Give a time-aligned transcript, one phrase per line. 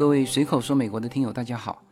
[0.00, 1.82] 各位随口说美国的听友，大家好。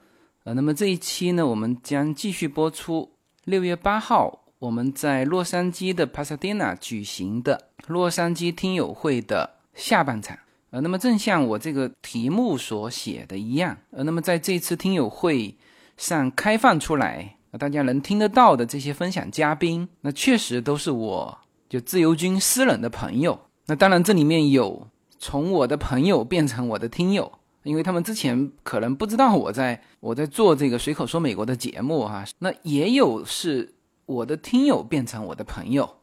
[0.44, 3.06] 呃，那么这一期呢，我们将继续播出
[3.44, 10.38] 六月八号我们在洛杉矶的 Pasadena 举行的洛杉矶听友会的下半场。
[10.70, 15.54] 呃，那么正像我这个题目所写的一样，呃，那么在这次听友会
[15.98, 21.38] 上开放出来，大家能听得到的这些分享嘉宾，那确实都是我
[21.68, 23.38] 就自由军私人的朋友。
[23.66, 24.86] 那当然，这里面有
[25.18, 27.30] 从我的朋友变成我的听友。
[27.68, 33.74] 因为他们之前可能不知道我在我在做这个随口说美国的节目哈，那也有是
[34.06, 35.96] 我的听友变成我的朋友，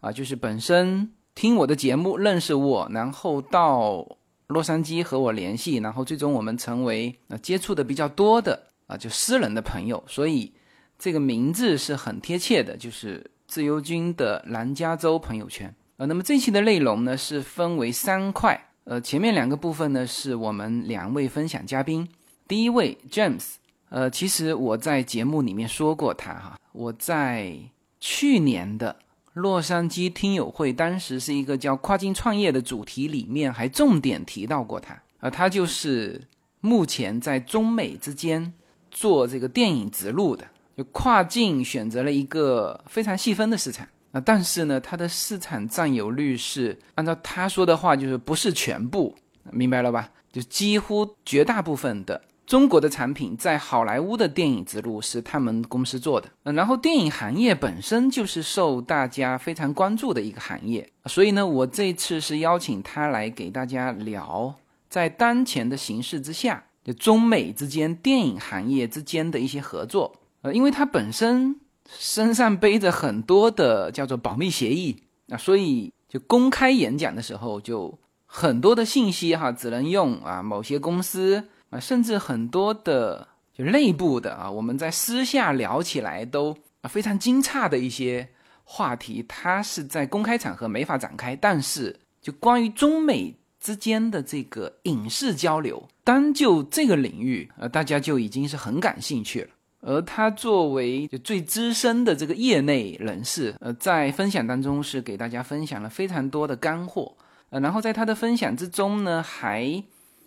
[0.00, 4.06] 啊，就是本身听我的节目认识我，然后到
[4.46, 10.50] 洛杉矶和我联系，然后最终我们成为啊接触的比较多的啊就私人的朋友，所以
[10.98, 16.06] 这个名字是很贴切的，就是自由军的南加州朋友圈啊。
[16.06, 18.70] 那么这期的内容呢是分为三块。
[18.84, 22.08] 呃，前面两个部分呢，是我们两位分享嘉宾。
[22.48, 23.54] 第一位 James，
[23.90, 27.56] 呃，其实我在节目里面说过他哈，我在
[28.00, 28.96] 去年的
[29.34, 35.00] 洛杉矶听友会，当时是一个叫跨境创业的主题里面，还重点提到过他。
[35.20, 36.20] 呃，他就是
[36.60, 38.52] 目前在中美之间
[38.90, 40.44] 做这个电影植入的，
[40.76, 43.86] 就跨境选择了一个非常细分的市场。
[44.12, 49.14] 啊，但是呢，它的市场占有率是按照他说的话，就是不是全部，
[49.50, 50.10] 明白了吧？
[50.30, 56.28] 就几乎绝大部分的中国的产品在好莱坞的电影之路是他们公司做的。
[56.44, 64.54] 嗯，然后电影行业本身就是受大家非常关注的一个行业，所以呢，我这次是邀请他来给大家聊，
[64.90, 70.14] 在当前的形势之下，就中美之间电影行业之间的一些合作。
[70.42, 71.56] 呃，因为他本身。
[71.98, 88.28] 身上背着很多的叫做保密协议啊，所以就公开演讲的时候，就很多的信息哈，只能用啊某些公司啊，甚至很多的就内部的啊，我们在私下聊起来都啊非常惊诧的一些
[88.64, 91.36] 话题，它是在公开场合没法展开。
[91.36, 99.48] 但是就关于中美之间的这个影视交流，单就这个领域呃，大家就已经是很感兴趣了。
[99.84, 107.16] 而他作为最资深的这个业内人士，呃，在分享当中是给大家分享了非常多的干货，
[107.50, 109.82] 呃，然后在他的分享之中呢，还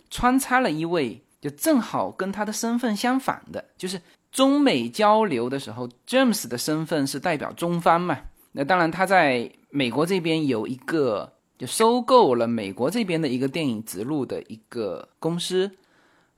[0.10, 8.20] 穿插了一位就正好跟他的身份相反的，就是中美交流的时候，James 的身份是代表中方嘛，
[8.52, 15.72] 那当然他在美国这边有一个就收购了美国这边的一个电影植入的一个公司，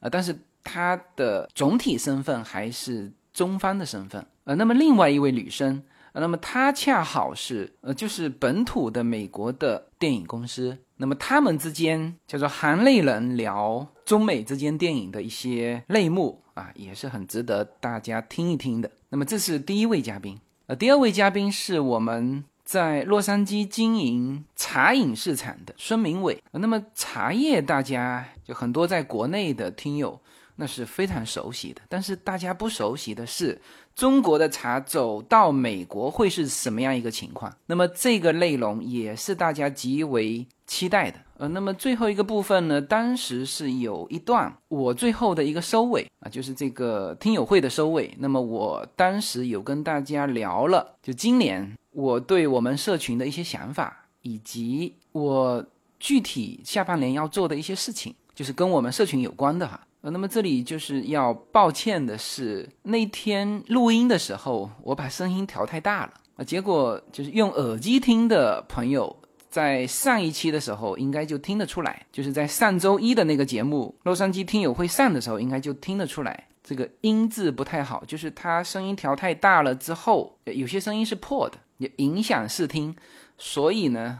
[0.01, 0.37] 啊，但是。
[0.67, 18.91] 她的总体身份还是中方的身份，呃，那么另外一位女生，那么她恰好是，呃，就是本土的美国的电影公司，那么他们之间叫做行内人聊中美之间电影的一些内幕啊，也是很值得大家听一听的。
[19.09, 30.19] 那么这是第一位嘉宾，呃，第二位嘉宾是我们在洛杉矶经营茶饮市场的孙明伟，那么茶叶大家就很多在国内的听友。
[30.57, 33.61] 那是非常熟悉的，但是大家不熟悉的是，
[33.95, 37.55] 中国的茶走到美国会是什么样一个情况？
[37.67, 41.19] 那么这个内容也是大家极为期待的。
[41.37, 48.11] 呃，那么最后一个部分呢，当时是有一段我最后的一个收尾啊，就是这个听友会的收尾。
[48.17, 55.63] 那么我当时有跟大家聊了，就今年我对我们社群的一些想法，以及我
[55.99, 59.79] 具体下半年要做的一些事情，就是跟我们社群有关的哈。
[60.01, 69.13] 呃，那么这里就是要抱歉的是，那天录音的时候，我把声音调太大了啊，结果就是用耳机听的朋友，
[69.49, 82.95] 在上一期的时候应该就听得出来，就是在上周一的那个节目《洛杉矶听友会》上的时候，应该就听得出来，这个音质不太好，就是它声音调太大了之后，有些声音是破的，也影响视听，
[83.39, 84.19] 所以呢。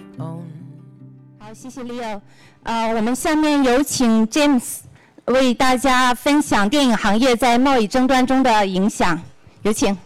[1.53, 2.19] 谢谢 Leo，
[2.63, 4.77] 呃，我们下面有请 James
[5.25, 9.21] 为大家分享电影行业在贸易争端中的影响，
[9.63, 9.97] 有请。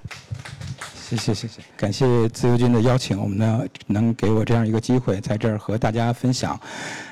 [1.07, 6.59] 谢谢谢谢，感谢自由军的邀请，我们呢能给我这样一个机会，在这儿和大家分享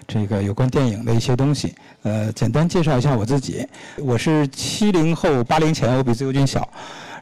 [0.07, 1.75] 这个有关电影的一些东西。
[2.01, 3.65] 呃，简单介绍一下我自己，
[3.97, 6.67] 我是七零后八零前，我比自由军小。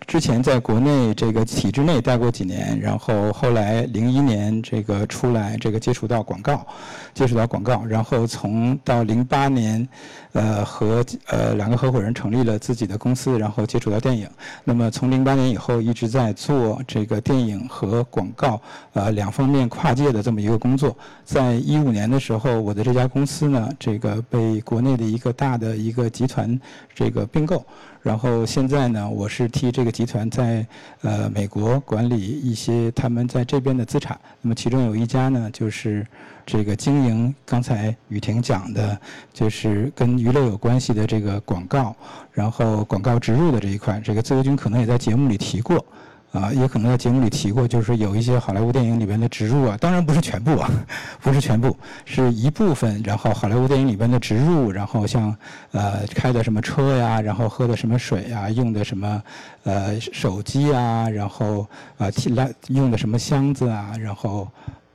[0.07, 6.65] 之前在国内这个体制内待过几年，然后后来零一年这个出来这个接触到广告，
[7.13, 9.87] 接触到广告，然后从到零八年，
[10.33, 14.27] 呃和呃两个合伙人成立了自己的公司，然后接触到电影。
[14.65, 18.59] 那么从零八年以后一直在做这个电影和广告
[18.91, 20.97] 呃两方面跨界的这么一个工作。
[21.23, 26.59] 在一五年的时候，我的这家公司呢，这个被国内的一个大的一个集团
[26.93, 27.63] 这个并购。
[28.01, 30.65] 然后现在呢，我是替这个集团在
[31.01, 34.19] 呃美国管理一些他们在这边的资产。
[34.41, 36.05] 那么其中有一家呢，就是
[36.45, 38.99] 这个经营刚才雨婷讲的，
[39.31, 41.95] 就是跟娱乐有关系的这个广告，
[42.31, 44.01] 然后广告植入的这一块。
[44.03, 45.85] 这个自由军可能也在节目里提过。
[46.31, 50.71] 啊，也可能在节目里提过，就是有一些好莱坞电影里边的植入啊，当然不是全部啊，
[51.21, 51.75] 不是全部，
[52.05, 53.01] 是一部分。
[53.03, 55.35] 然后好莱坞电影里边的植入，然后像
[55.71, 59.21] 呃开的什么车呀，然后喝的什么水呀，用的什么
[59.63, 61.67] 呃手机啊，然后
[61.97, 64.47] 呃提来用的什么箱子啊，然后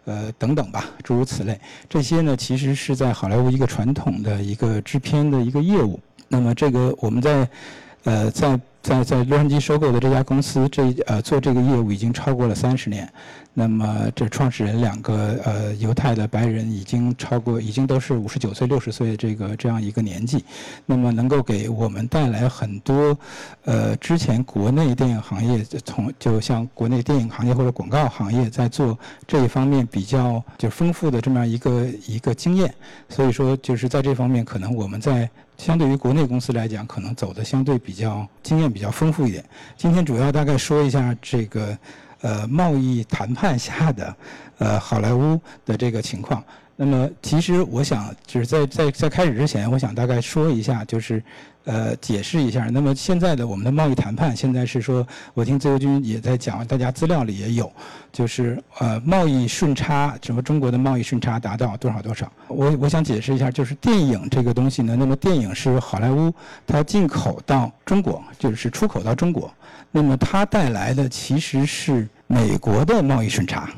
[0.06, 1.60] 呃等等吧，诸如此类。
[1.86, 6.00] 这些呢，其实是在好莱坞一个传统的一个制片的一个业务。
[6.28, 7.46] 那么这个我们在
[8.04, 8.58] 呃在。
[8.86, 13.12] 在在洛杉矶收购的这家公司，这呃做这个业务已经超过了三十年。
[13.58, 20.44] 那么这创始人两个呃犹太的白人已经超过，已经都是五十九岁、六十岁这个这样一个年纪。
[20.84, 23.18] 那么能够给我们带来很多
[23.64, 32.74] 呃之前国内电影行业从就像国内电影行业或者广告行业在做这一方面比较就丰富的这么样一个一个经验。
[33.08, 39.42] 所以说就是在这方面，可能我们在相对于国内公司来讲，可能走的相对比较经验比较丰富一点。
[39.78, 41.74] 今天主要大概说一下这个
[42.26, 44.16] 呃贸易谈判下的
[44.58, 46.42] 呃好莱坞的这个情况。
[46.78, 51.22] 那么其实我想就是在在在开始之前，我想大概说一下就是。
[51.68, 52.68] 呃，解释一下。
[52.70, 57.68] 那么现在的我们的贸易谈判，现在是说，我听自由军也在讲，大家资料里也有，
[58.12, 62.30] 就是呃，贸易顺差，什么中国的贸易顺差达到多少多少。
[62.46, 66.32] 我我想解释一下，就是电影这个东西呢，那么电影是好莱坞
[66.68, 69.52] 它进口到中国，就是出口到中国，
[69.90, 73.70] 那么它带来的其实是美国的贸易顺差，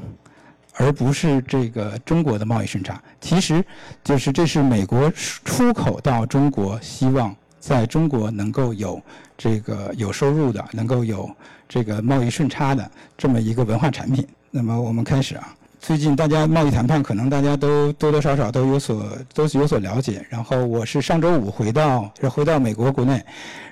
[0.74, 3.02] 而不是这个中国的贸易顺差。
[3.20, 3.64] 其实
[4.02, 5.10] 就是这是美国
[5.44, 7.34] 出口到中国，希望。
[7.60, 9.02] 在中国能够有
[9.36, 11.28] 这个有收入的，能够有
[11.68, 14.26] 这个贸易顺差的这么一个文化产品。
[14.48, 20.24] 那么我们开始啊，最近大家贸易谈判可能大家都多多少少都有所都是有所了解。
[20.28, 23.22] 然后我是上周五回到回到美国国内，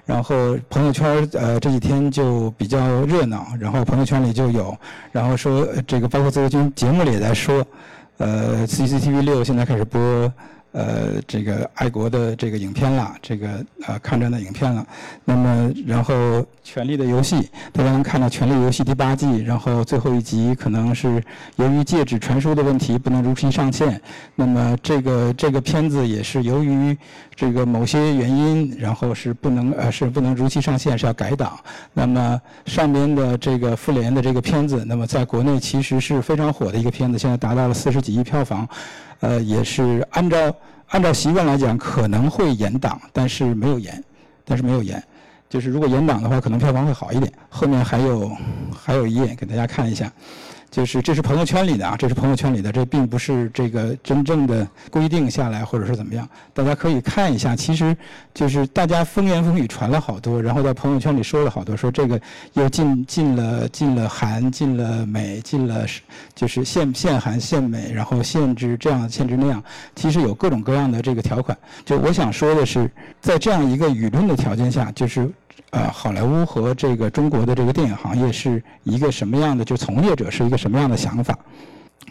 [0.05, 4.77] 然后朋友圈呃这几天就比较热闹，然后朋友圈里就有，
[5.13, 7.67] 然后说这个包括自由军节目里也在说，
[8.19, 10.33] 呃 CCTV 六现在开始播。
[10.77, 14.87] 呃，这个爱国的这个影片了，这个呃抗战的影片了。
[15.25, 16.15] 那么，然后
[16.63, 17.37] 《权力的游戏》，
[17.73, 21.23] 大家能看到《权力游戏》第八季，然后最后一集可能是
[21.57, 23.99] 由于戒指传输的问题不能如期上线。
[24.35, 26.95] 那么，这个这个片子也是由于
[27.35, 31.59] 这个某些原因，然后是不能呃是不能如期上线，是要改档。
[31.95, 38.69] 那么上边的这个复联的这个片子，那么在国内其实是非常火的一个片子，现在达到了四十几亿票房。
[39.21, 40.55] 呃，也是按照
[40.89, 44.03] 按照习惯来讲，可能会延档，但是没有延，
[44.45, 45.03] 但是没有延，
[45.49, 47.33] 就是如果延档的话，可能票房会好一点。
[47.49, 48.31] 后面还有
[48.75, 50.11] 还有一页给大家看一下。
[50.71, 57.57] 就是这是朋友圈里的啊，这是朋友圈里的，这并不是这个真正的规定下来或者是怎么样，大家可以看一下。
[57.57, 57.97] 其实
[58.35, 62.21] 就是大家风言风语传了好多，然后在朋友圈里说了好多，说这个
[62.55, 65.87] 又进进了进了韩，进了美，进了
[66.35, 69.63] 就是限限韩限美，然后限制这样限制那样，
[69.95, 71.57] 其实有各种各样的这个条款。
[71.85, 75.31] 就我想说的是，在这样一个舆论的条件下，就是。
[75.71, 79.65] 呃，好莱坞和这个中国的这个电影行业是一个什么样的？
[79.65, 81.39] 就从业者是一个什么样的想法？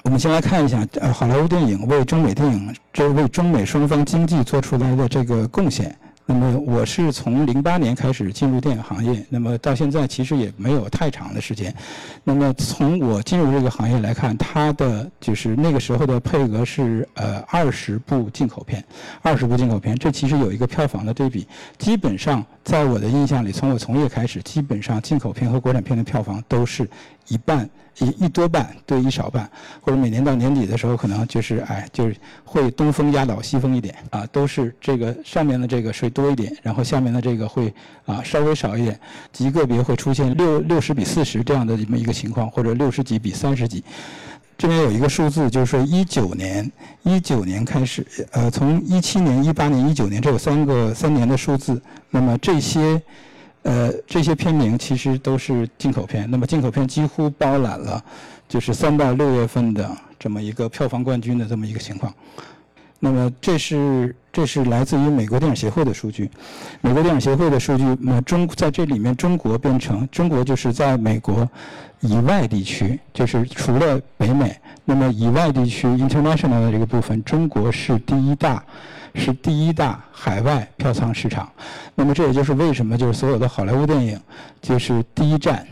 [0.04, 5.96] 我们先来看一下，呃，好莱坞电影为中美电影，这为中美双方经济做出来的这个贡献。
[6.28, 11.74] 那么我是从零八年开始进入电影行业，那么到现在其实也没有太长的时间。
[12.24, 18.84] 那么从我进入这个行业来看，它的就是那个时候的配额是呃二十部进口片，
[19.22, 21.48] 二十部进口片，这其实有一个票房的对比。
[21.78, 26.90] 基本上在我的印象里，从我从业开始，基本上进口片和国产片的票房都是
[27.28, 27.70] 一半。
[28.00, 37.74] 一一多半对一少半，或者每年到年底的时候，可能就是哎，就是会东风压倒西风一点啊，都是这个上面的这个水多一点，然后下面的这个会
[38.06, 39.00] 啊稍微少一点，
[39.32, 43.82] 极个别会出现六六十比四十这样的这么一个情况，或者六十几比三十几。
[44.58, 46.70] 这边有一个数字，就是说一九年
[47.04, 51.82] 一九年开始，呃，从一七年、一八年、一九年这有三个三年的数字。
[52.10, 53.02] 那么这些
[53.66, 58.04] 呃这些片名其实都是进口片，那么进口片几乎包揽了
[58.48, 62.14] 就是三到六月份的这么一个票房冠军的这么一个情况。
[63.00, 66.30] 那么这是这是来自于美国电影协会的数据，
[66.82, 71.48] 美国电影协会的数据，那中在这里面中国变成中国就是在美国
[72.00, 74.56] 以外地区，就是除了北美，
[74.86, 78.64] 那么以外地区 international 的这个部分，中国是第一大，
[79.16, 81.52] 是第一大海外票仓市场。
[81.96, 84.20] 那么这也就是为什么就是所有的好莱坞电影
[84.62, 85.66] 就是第一站。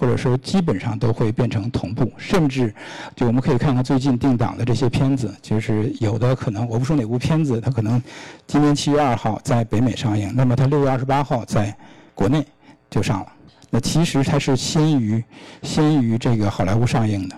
[0.00, 2.72] 或者说基本上都会变成同步，甚至
[3.16, 8.00] 就我们可以看看最近定档的这些片子，就是有的可能我不说哪部片子，它可能
[8.46, 11.76] 今年七月二号在北美上映，那么它六月二十八号在
[12.14, 12.46] 国内
[12.88, 13.32] 就上了。
[13.70, 15.20] 那其实它是先于
[15.64, 17.36] 先于这个好莱坞上映的，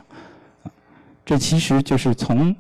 [1.25, 2.55] 这其实就是从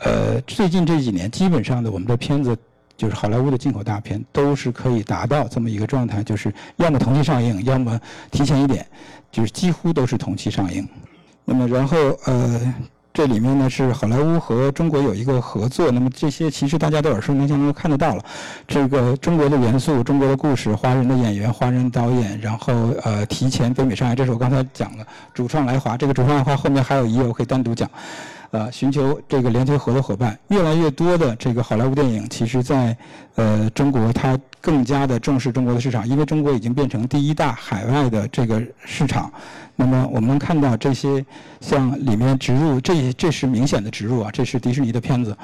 [0.00, 2.56] 呃最近这几年基本上的我们的片子。
[2.96, 8.86] 就是好莱坞的进口大片都是可以达到这么一个状态，就是要么同期上映，要么提前一点，
[9.32, 10.88] 就是几乎都是同期上映。
[11.44, 12.72] 那么然后呃，
[13.12, 18.24] 这里面呢是好莱坞和中国有一个合作，那么这些其实大家都耳熟能详，都看得到了。
[18.68, 22.72] 这个中国的元素、中国的故事、华人的演员、华人导演，然后
[23.02, 25.96] 呃提前北美上映，这是我刚才讲的主创来华。
[25.96, 27.90] 这个主创来华后面还有一页，我可以单独讲。
[28.54, 32.96] 呃，寻求这个联合合作伙伴，越来越多的这个好莱坞电影，其实在
[33.34, 39.28] 呃中国，它更加的重视中国的市场，因为中国已经变成第一大海外的这个市场。
[39.74, 41.26] 那么我们能看到这些
[41.60, 45.36] 像里面植入，这这是明显的植入啊，这是迪士尼的片子，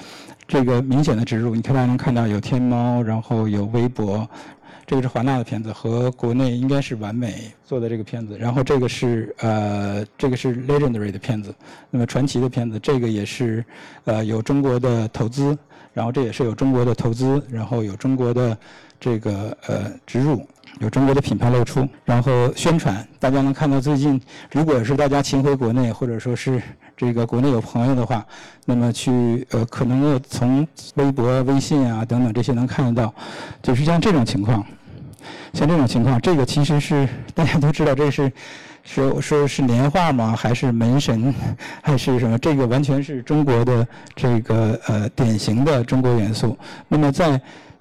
[0.51, 4.29] 这个明显的植入，你看大家能看到有天猫，然后有微博。
[4.85, 8.37] 这个是华纳的片子，和国内应该是完美做的这个片子。
[8.37, 11.55] 然后这个是呃，这个是 Legendary 的片子，
[11.89, 13.65] 那么传奇的片子，这个也是
[14.07, 15.57] 呃有中国的投资，
[15.95, 18.59] 然后这也是有中国的投资，然后有中国的
[18.99, 20.45] 这个呃植入，
[20.79, 23.07] 有中国的品牌露出，然后宣传。
[23.19, 24.21] 大家能看到最近，
[24.53, 26.63] 如果是大家勤回国内，或者说是
[26.97, 28.25] 这个国内有朋友的话，
[28.65, 33.13] 那么去呃可能从微博、微信啊等等这些能看得到，
[33.63, 34.65] 就是像这种情况。
[35.53, 38.33] 像这种情况，这个其实是大家都知道，这是
[38.85, 40.35] 说说是年画吗？
[40.35, 41.35] 还是门神？
[41.83, 42.39] 还是什么？
[42.39, 46.57] 这个完全是中国的这个呃典型的中国元素。
[46.89, 47.39] 那么在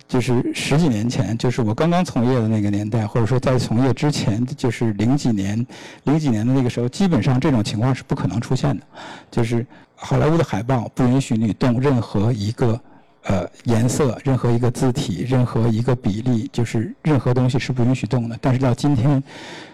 [0.10, 5.66] 就是十几年前，就是我刚刚从业的那个年代，或者说在从业之前，就是零几年、
[6.04, 8.84] 零几年的那个时候，基本上这种情况是不可能出现的。
[9.32, 12.78] 就是好莱坞的海报不允许你动任何一个。
[13.24, 18.38] 呃，颜色，任何一个字体，任何一个比例，就是任何东西是不允许动的。
[18.40, 19.22] 但是到今天，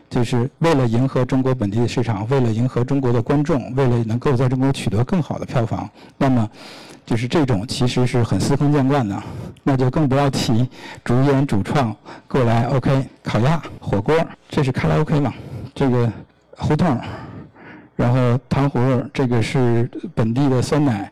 [0.09, 5.87] 就是为了迎合中国本地的市场，为了迎合中国的观众，为了能够在中国取得更好的票房，
[6.17, 6.49] 那么
[7.05, 9.21] 就是这种其实是很司空见惯的。
[9.67, 10.69] 那就更不要提
[11.03, 11.95] 主演、主创
[12.27, 14.15] 过来，OK，烤鸭、火锅，
[14.47, 15.33] 这是卡拉 OK 嘛？
[15.73, 16.11] 这个
[16.51, 16.99] 胡同，
[17.95, 21.11] 然后糖葫芦，这个是本地的酸奶。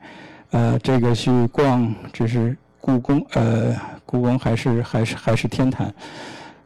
[0.51, 5.91] 呃，这个去逛，这是故宫，呃，故宫还是还是还是天坛，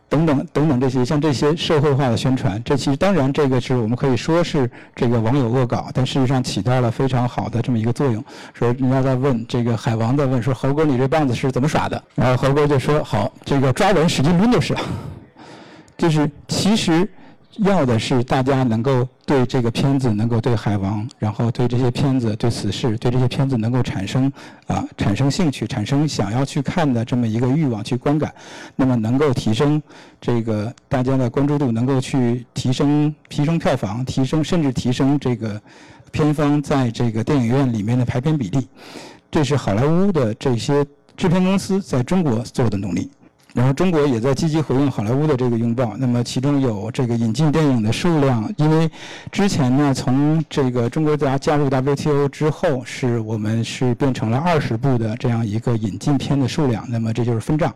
[0.10, 8.24] 等等等等这些，像这些社会化的宣传，这其实当然这个是我们可以说是这个网友恶搞，但事实上起到了非常好的这么一个作用。
[8.54, 12.02] 说人家在问这个海王在问说猴哥你这棒子是怎么耍的？
[12.16, 14.76] 然后猴哥就说好，这个抓人使劲抡就是，
[15.98, 17.08] 就是其实。
[17.60, 24.32] 要的是大家能够对这个片子，能够对海王，然后对这些片子、对此事、对这些片子能够产生
[24.68, 28.34] 啊产生兴趣，产生想要去看的这么一个欲望去观感，
[28.76, 29.82] 那么能够提升
[30.22, 35.60] 这个大家的关注度，能够去提升提升票房，提升甚至提升这个
[36.12, 38.68] 片方在这个电影院里面的排片比例，
[39.32, 40.86] 这是好莱坞的这些
[41.16, 43.10] 制片公司在中国做的努力。
[43.58, 45.98] 然后中国也在积极回应好莱坞的这个拥抱。
[45.98, 48.88] 那么其中有这个引进电影的数量，因为
[49.32, 56.86] 之前呢，从这个中国加加入 WTO 之后，是我们是变成了二十部的这样一个引进片的数量。
[56.88, 57.74] 那么这就是分账。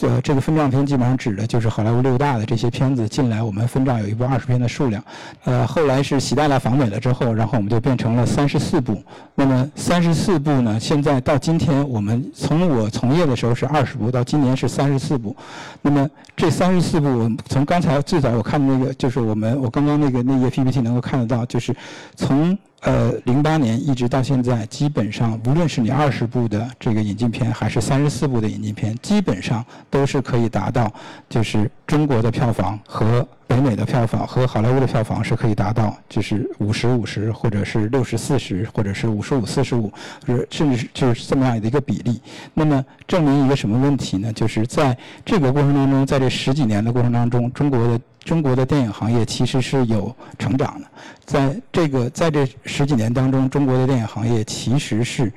[0.00, 5.04] 呃，这个分账片基本上指的就是好莱坞六大的这些片子进来，我们分账有一部二十片的数量。
[5.44, 9.02] 呃，后来是习大大访美了之后，然后我们就变成了三十四部。
[9.34, 15.36] 那么三十四部呢，现在到今天，我们从我从业的时候是二十部，到今年是三十四部。
[15.82, 21.74] 那么这三十四部，从刚才最早我看的那个，就是我们我刚刚那个那页 PPT 能够看得到，就是
[22.14, 30.92] 从呃，零八年一直到现在，基本上无论是你二十部的这个引进片，还是三十四部的引进片，基本上都是可以达到，
[31.28, 39.92] 就是中国的票房和北美的票房和好莱坞的票房是可以达到，就是五十五十，或者是六十四十，或者是五十五四十五，
[40.26, 42.20] 是甚至是就是这么样的一个比例。
[42.52, 44.32] 那么证明一个什么问题呢？
[44.32, 48.00] 就是在这个过程当中，在这十几年的过程当中，中国的。
[48.24, 50.86] 中国的电影行业其实是有成长的，
[51.24, 55.32] 在这个在这十几年当中，中国的电影行业其实是，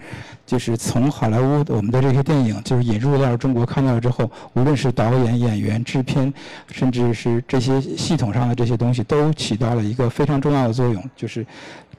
[0.45, 6.31] 就是从好莱坞我们的这些电影就是引入到中国看到了之后，无论是导演、演员、制片，
[6.71, 11.03] 甚至是这些系统上的这些东西，都起到了一个非常重要的作用。
[11.15, 11.45] 就是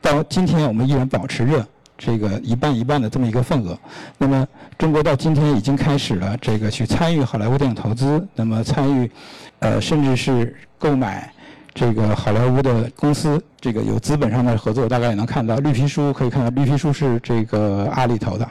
[0.00, 1.66] 到今天，我们依然保持着
[1.98, 3.78] 这个一半一半的这么一个份额。
[4.18, 4.46] 那么，
[4.78, 9.10] 中国到今天已经开始了这个去参与好莱坞电影投资，那么参与。
[9.58, 11.32] 呃，甚至是购买
[11.72, 18.44] 这个好莱坞的公司，这个有资本上的合作，大概也能看到绿皮书，可以看到绿皮书是这个阿里投的，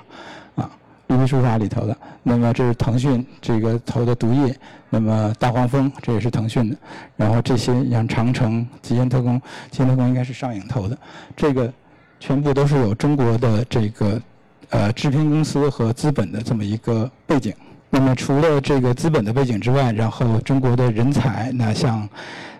[0.55, 0.67] 啊，
[1.05, 1.95] 绿皮书是阿里投的。
[2.23, 4.57] 那么这是腾讯这个投的毒液，
[4.89, 6.75] 那么大黄蜂这也是腾讯的，
[7.15, 10.97] 然后这些像长城、极限特工，极限特工应该是上影投的，
[11.37, 11.71] 这个
[12.19, 14.22] 全部都是有中国的这个
[14.69, 17.53] 呃制片公司和资本的这么一个背景。
[17.89, 22.10] 那么除了这个资本的背景之外，然后中国的人才，那像，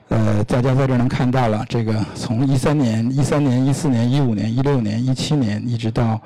[0.08, 6.22] 呃，大家在这能看到了，这个从一三年、一三年、一四年、一五年、一六年、一七年，一直到，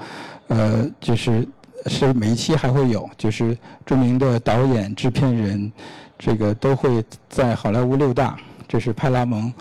[0.50, 1.48] 呃，就是
[1.88, 5.72] 是每一期还会有，就是著名的导演、制片人，
[6.20, 9.52] 这个都会在好莱坞六大，这是派拉蒙，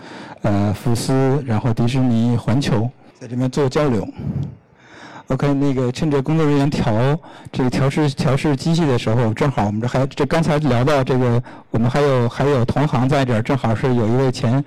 [0.43, 2.87] 呃，福斯，然后迪士尼、环球，
[3.19, 4.07] 在这边做交流。
[5.27, 7.19] OK，那个趁着工作人员调
[7.51, 14.63] 这个调试调试机器的时候，正好我们这还这刚才聊到这个，我们还有还有同行在这儿，正好是有一位前。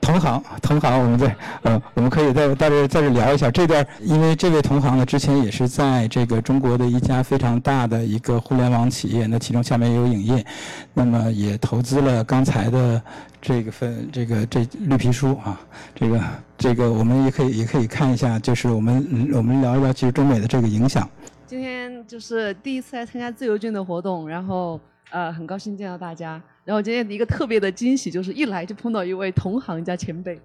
[0.00, 10.44] 同行，同行，我们在，呃，我们可以在在这在这聊一下这段，因为这位同行呢，之前也是在这个中国的一家非常大的一个互联网企业，那其中下面也有影业，
[10.92, 13.00] 那么也投资了刚才的
[13.42, 15.60] 这个份这个这绿皮书啊，
[15.96, 16.20] 这个
[16.56, 21.06] 这个我们也可以也可以看一下，就是我们我们聊一聊其实中美的这个影响。
[21.44, 26.40] 今天就是第一次来参加自由军的活动，然后呃，很高兴见到大家。
[26.64, 30.40] 然后今天一个特别的惊喜，就是一来就碰到一位同行加前辈，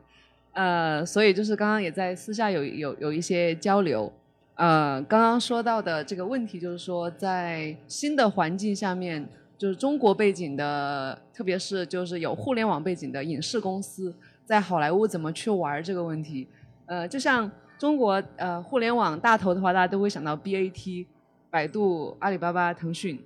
[0.54, 4.12] 呃，所以就是刚刚也在私下有有有一些交流，
[4.56, 14.14] 呃，刚刚说到的这个问题就是说，在新的环境下面，就是中国背景的，特别是就是有互联网背景的影视公司
[14.46, 16.48] 在好莱坞怎么去玩这个问题，
[16.86, 21.06] 呃，就像中国呃互联网大头的话，大家都会想到 BAT，
[21.50, 23.20] 百度、阿里巴巴、腾讯，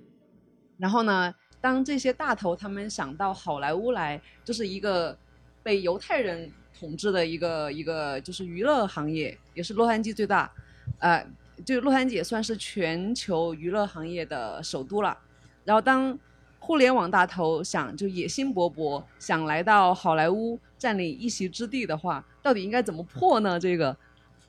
[0.78, 1.34] 然后呢？
[1.60, 5.16] 当这些大头他们想到好莱坞来，就是一个
[5.62, 10.52] 被犹太人统治的一个一个就是娱乐行业，也是洛杉矶最大，
[10.98, 11.24] 呃，
[11.64, 15.16] 就洛杉矶算是全球娱乐行业的首都了。
[15.64, 16.18] 然后当
[16.58, 23.58] 互联网大头想就野心勃勃想来到好莱坞占领一席之地的话，到底应该怎么破呢？
[23.58, 23.96] 这个，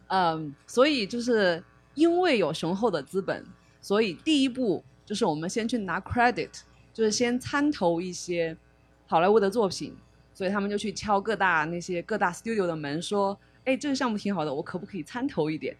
[0.08, 3.46] 嗯，所以就是因为有雄厚的资本，
[3.82, 6.50] 所以第一步就是我们先去拿 credit。
[6.94, 8.56] 就是先参投一些
[9.08, 9.98] 好莱坞的作品，
[10.32, 15.76] 所以他们就去敲各大那些各大 studio 的门，说：“哎，这个项目挺好的，我可不可以参投一点？”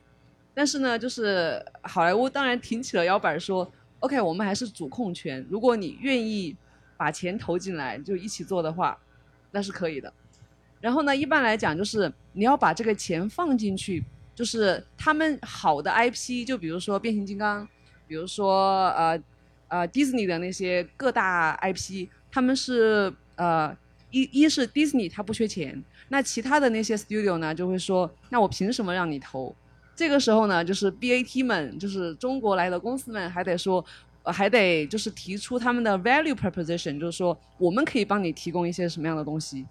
[0.56, 3.72] 但是呢，就是好莱坞当然挺起了摇摆，说
[4.04, 6.56] ：“OK，我们还是主控权，如果你愿意
[6.98, 8.98] 把钱投进来，就一起做的话，
[9.52, 10.14] 那是可以的。”
[10.80, 14.04] 然后呢，一般来讲就是你要把这个钱放进去，
[14.36, 17.68] 就是他们好的 IP，就比如说变形金刚，
[18.08, 19.22] 比如说呃。
[19.70, 23.76] 呃，Disney 的那些各大 IP，他们是呃
[24.12, 29.56] 一一是 Disney 它不缺钱，那其他的那些 studio 呢就会说，那我凭什么让你投？
[29.96, 33.84] 这个时候呢，就是 BAT 们，就是中国来的公司们还得说，
[34.24, 39.66] 还得就是提出他们的 value proposition，就是说我们可以帮你提供一些什么样的东西，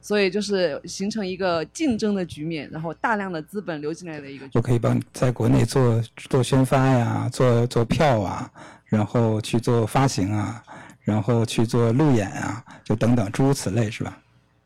[0.00, 4.48] 所以就是形成一个竞争的局面，然后大量的资本流进来的一个。
[4.54, 8.50] 我可以帮在国内做做宣发呀，做做票啊。
[8.86, 10.62] 然后去做发行啊，
[11.00, 14.16] 然后去做路演啊，就等等诸如此类，是吧？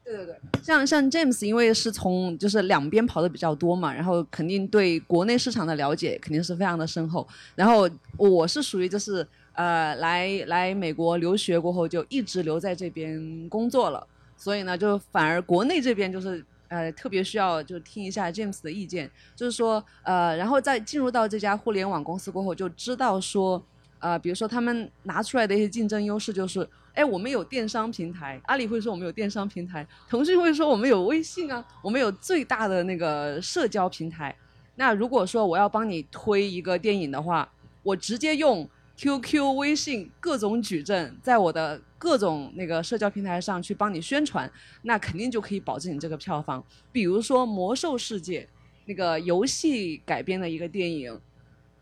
[0.08, 7.28] 对对对，像像 James，因为是从就是两边跑的比较多嘛，然后肯定对国内市场的了解肯定是非常的深厚。
[7.54, 23.62] 然后我是属于就是呃来来美国留学过后就一直留在这边工作了，所以呢就反而国内这边就是呃特别需要就听一下 James 的意见，就是说呃然后在进入到这家互联网公司过后就知道说。
[24.00, 26.60] 呃，比如说他们拿出来的一些竞争优势就是，
[26.98, 34.34] 哎，我们有电商平台，阿里会说我们有电商平台，腾讯会说我们有微信啊，我们有最大的那个社交平台。
[34.74, 37.48] 那如果说我要帮你推一个电影的话，
[37.84, 44.50] 我直接用 QQ、微信各种矩阵，在我的各种那个社交平台上去帮你宣传，
[44.82, 46.64] 那肯定就可以保证你这个票房。
[46.90, 48.40] 比如说《魔兽世界》
[48.86, 51.16] 那个游戏改编的一个电影，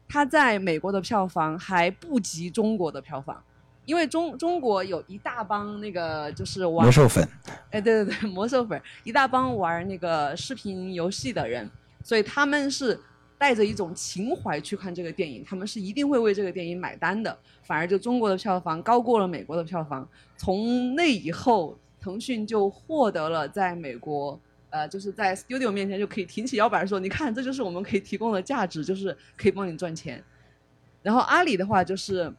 [0.06, 3.42] 它在美国的票房还不及中国的票房。
[3.86, 7.26] 因为中中国有一大帮那个就是玩魔兽粉，
[7.70, 11.70] 哎，对对对，魔兽粉，一大帮玩那个视频游戏的人，
[12.02, 12.98] 所以他们是
[13.38, 17.38] 带着一种情怀去看这个电影，他们是一定会为这个电影买单的。
[17.62, 24.38] 反而就中国的票房高过了美国的票房，从那以后，腾讯就获得了在美国，
[24.70, 30.20] 呃，就是在 studio 面前就可以挺起腰板说，你看，这就是我们可以提供的价值，就是可以帮你赚钱。
[31.04, 32.34] 然后阿里的话就是。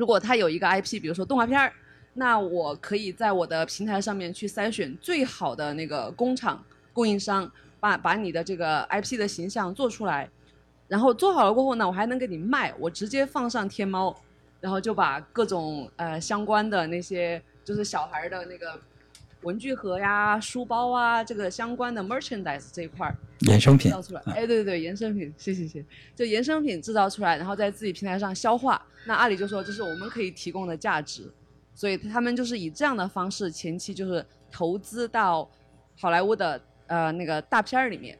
[0.00, 1.70] 如果他有一个 IP，比如说动画片儿，
[2.14, 10.26] 那我可以在我的平台上面去筛选最好的那个工厂供应商，把把你的这个 IP 的形象做出来，
[10.88, 14.16] 然后做好了过后呢，我还能给你卖，我直接放上天猫，
[14.58, 18.80] 然后就把各种呃相关的那些就是小孩的那个。
[19.42, 24.20] 文具盒呀、书包啊，这个相关的 merchandise 这一块儿，衍生品制造出来。
[24.26, 28.80] 哎，对对对，衍生品，谢谢谢，就衍生品制造出来，然后在自己平台上消化。
[29.06, 31.32] 那阿里就说这是我们可以提供的价值，
[31.74, 35.48] 所以他们就是以这样的方式前期就是投资到
[35.98, 38.18] 好莱坞的呃那个大片儿里面。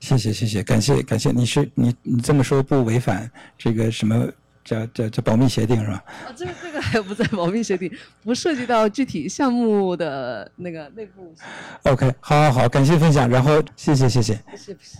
[0.00, 4.28] 谢谢谢谢，感谢感谢，你是你你这么说不违反这个什么？
[4.68, 6.04] 叫叫叫保密协定是吧？
[6.26, 7.90] 啊，这个这个还不在保密协定，
[8.22, 11.34] 不涉及到具体项目的那个内部。
[11.84, 14.34] OK，好，好，好，感谢分享，然后谢谢，谢谢。
[14.50, 14.98] 不是不是。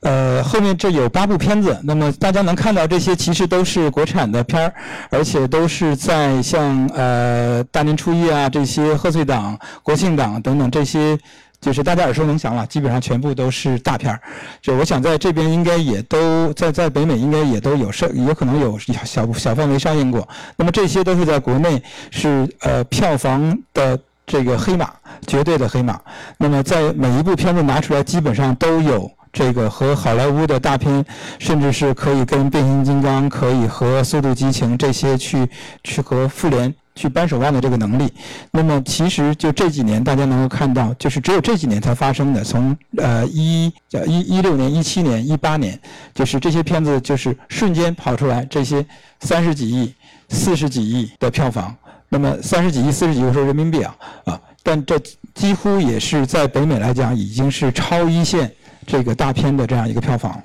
[0.00, 4.74] 呃，后面这有八部片子，那么大家能看到这些其实都是国产的片儿，
[5.10, 11.16] 而且都是在像呃大年初一啊这些贺岁档、国庆档等等这些。
[11.60, 14.20] 就是大家耳熟能详了，基本上全部都是大片儿。
[14.62, 20.26] 就我想在这边应该也都在在北美应该也都有上，有可能有小小范围上映过。
[20.56, 24.90] 那么这些都是在国内是呃票房的这个黑马，
[25.26, 26.00] 绝对的黑马。
[26.38, 31.04] 那么在每一部片子拿出来，基本上都有这个和好莱坞的大片，
[31.38, 35.46] 甚至是可以跟变形金刚、可以和速度激情这些去
[35.84, 36.74] 去和复联。
[36.94, 38.12] 去扳手腕的这个能力，
[38.50, 42.42] 那么其实就这几年大家能够看到，就是只有这几年才发生的。
[42.44, 45.78] 从呃一叫一一六年、一七年、一八年，
[46.14, 48.84] 就是这些片子就是瞬间跑出来，这些
[49.20, 49.94] 三十几亿、
[50.28, 51.74] 四十几亿的票房。
[52.08, 54.98] 那么三十几亿、四十几亿，我说人民币啊啊，但这
[55.32, 58.50] 几乎也是在北美来讲，已经是超一线
[58.84, 60.42] 这个大片的这样一个票房。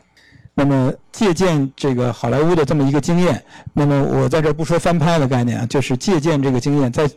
[0.58, 7.10] 那么借鉴这个好莱坞的这么一个经验，那么我在这不说翻拍的概念啊，就是借鉴这个经验，在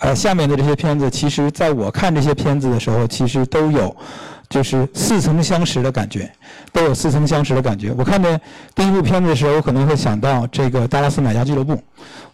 [0.00, 3.96] 呃下面的这些片子，其实在我看这些片子的时候，其实都有
[4.48, 6.28] 就是似曾相识的感觉，
[6.72, 7.94] 都有似曾相识的感觉。
[7.96, 8.40] 我看见
[8.74, 11.74] 第一部片子的时候，可能会想到这个《达拉斯买家俱乐部》；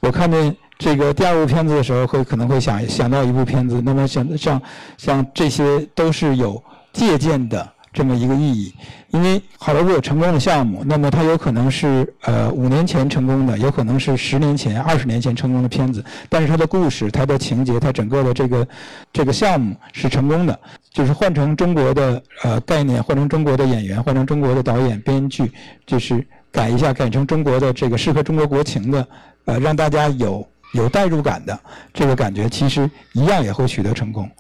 [0.01, 3.83] 我看见这个第二部片子的时候，会可能会想想到一部片子。
[3.85, 4.63] 那么像像
[4.97, 6.63] 像这些都是有
[6.95, 7.76] 借鉴的。
[7.97, 8.75] 这么一个意义，
[9.09, 18.69] 因为好莱坞有成功的项目，那么它有可能是呃五年前成功的，有可能是十年前、二十年前成功的片子，但是它的故事、它的情节、它整个的这个
[19.15, 20.61] 这个项目是成功的。
[20.93, 25.51] 就是换成中国的呃概念，换成中国的演员，换成中国的导演、编剧，
[25.87, 29.09] 就是改一下，改成中国的这个适合中国国情的，
[29.47, 31.59] 呃，让大家有有代入感的
[31.95, 34.31] 这个感觉，其实一样也会取得成功。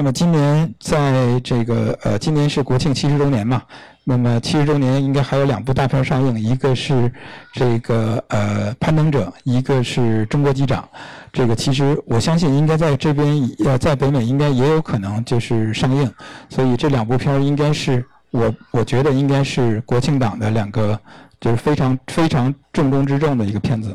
[0.00, 3.62] 那么今年在这个呃，今年是国庆七十周年嘛？
[4.02, 7.12] 那么七十周年应该还有两部大片上映，一个是
[7.52, 10.88] 这个呃《攀登者》，一个是中国机长。
[11.34, 16.10] 这个其实我相信应该在这边呃，在北美应该也有可能就是上映，
[16.48, 20.98] 所以这两部片应该是我我觉得应该是国庆档的两个
[21.42, 23.94] 就是非常非常重中之重的一个片子。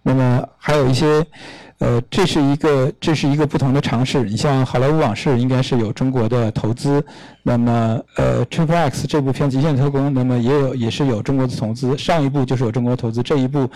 [0.00, 1.26] 那么还有一些。
[1.84, 4.22] 呃，这是一个这是一个不同的尝试。
[4.22, 7.04] 你像《好莱坞往事》应该是有中国的投资，
[7.42, 11.96] 那么呃，《Triple X》这部片《极限特工》那么也有也是有中国的投资。
[11.98, 13.68] 上一部就是有中国投资，这一部，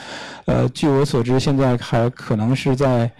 [0.46, 3.10] 呃，据我所知，现在还可能是在，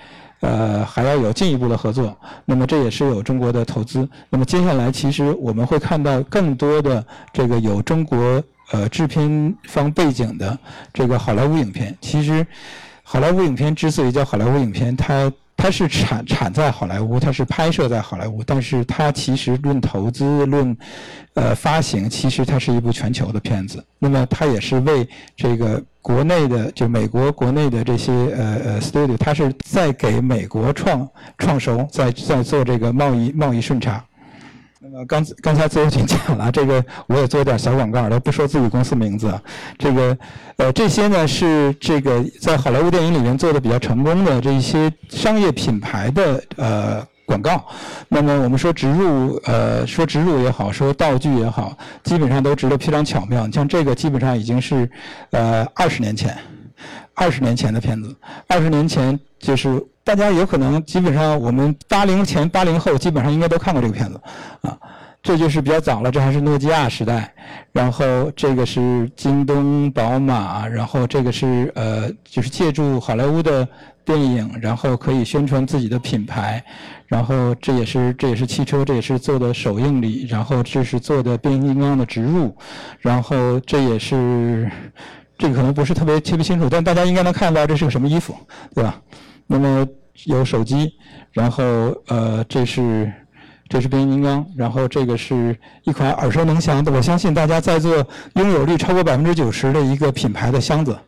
[0.40, 2.16] 呃，还要有进一步的合作。
[2.46, 4.08] 那么这也是有中国的投资。
[4.30, 10.58] 那么接下来其实我们会看到更多的这个有中国呃制片方背景的
[10.94, 11.94] 这个好莱坞影片。
[12.00, 12.46] 其实。
[13.10, 20.76] 好莱坞影片之所以叫好莱坞影片，它它是产产在好莱坞，它是拍摄在好莱坞，但是它其实论投资、论
[21.32, 23.82] 呃发行，其实它是一部全球的片子。
[23.98, 34.04] 那么它也是为这个国内的，就美国国内的这些呃呃 studio，它是在给美国创创收，在在做这个贸易贸易顺差。
[34.90, 39.38] 那么刚刚才自由军讲了，这个我也做点小广告，都不说自己公司名字。
[39.78, 40.16] 这个，
[40.56, 47.66] 呃，这些呢是这个在好莱坞电影里面做的比较成功的这一些商业品牌的呃广告。
[48.08, 53.46] 那么我们说植入，呃，说植入也好，说道具也好，基本上都植得非常巧妙。
[53.50, 54.90] 像这个基本上已经是
[55.32, 56.34] 呃二十年前，
[57.18, 59.84] 二十年前的片子，二十年前就是。
[60.08, 64.18] 大家有可能基本上我们八零前八零后基本上应该都看过这个片子，
[64.62, 64.74] 啊，
[65.22, 67.30] 这就是比较早了，这还是诺基亚时代，
[67.72, 73.68] 然后这个是京东、宝马，然后这个是呃，就是借助好莱坞的
[74.02, 76.64] 电影，然后可以宣传自己的品牌，
[77.06, 82.56] 然后这也是这也是汽车，这也是做的首映礼，然后这是做的变形金刚的植入，
[83.00, 84.70] 然后这也是
[85.38, 88.36] 这个可能不是特别特别清楚，但大家应该能看到这是个什么衣服，
[88.74, 89.00] 对吧？
[89.46, 89.86] 那么。
[90.26, 90.92] 有手机，
[91.30, 91.62] 然后
[92.08, 93.08] 呃，这是
[93.68, 100.98] 这是变形金刚，然后这个是一款耳熟能详的，我相信大家在座拥有率超过百分之九十的一个品牌的箱子，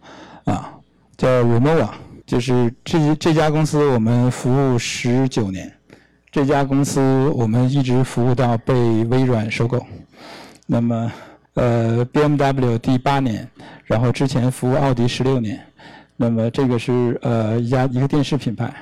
[0.45, 0.73] 啊，
[1.17, 1.89] 叫 Remova，
[2.25, 5.69] 就是这这家公司我们服务十九年，
[6.31, 7.01] 这家公司
[7.35, 8.73] 我们一直服务到被
[9.07, 9.85] 微软收购，
[10.67, 11.11] 那么
[11.55, 13.49] 呃 BMW 第八年，
[13.85, 15.61] 然后之前服务奥迪十六年，
[16.17, 18.73] 那么这个是呃一家一个电视品牌。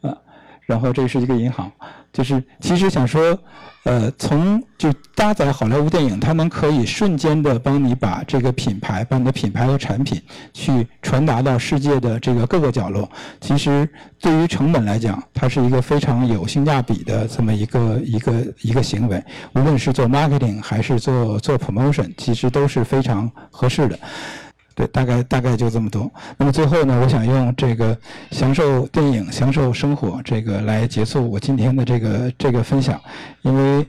[0.00, 0.16] 呃
[0.62, 1.70] 然后这是一个银行，
[2.16, 3.38] 就是其实想说，
[3.84, 10.18] 呃，从就搭载好莱坞电影，它能可以瞬间的帮你把这个品牌，把你的品牌和产品
[10.54, 13.06] 去传达到世界的这个各个角落。
[13.38, 13.86] 其实
[14.18, 19.22] 对于成本来讲，它是一个非常有性价比的这么一个一个一个行为。
[19.52, 23.98] 无论是做 marketing 还是做做 promotion，其实都是非常合适的。
[24.76, 26.08] 对，大概大概就这么多。
[26.36, 27.96] 那么最后呢，我想用这个
[28.30, 33.00] 享受电影、享受生活这个来结束我今天的这个这个分享。
[33.40, 33.86] 因为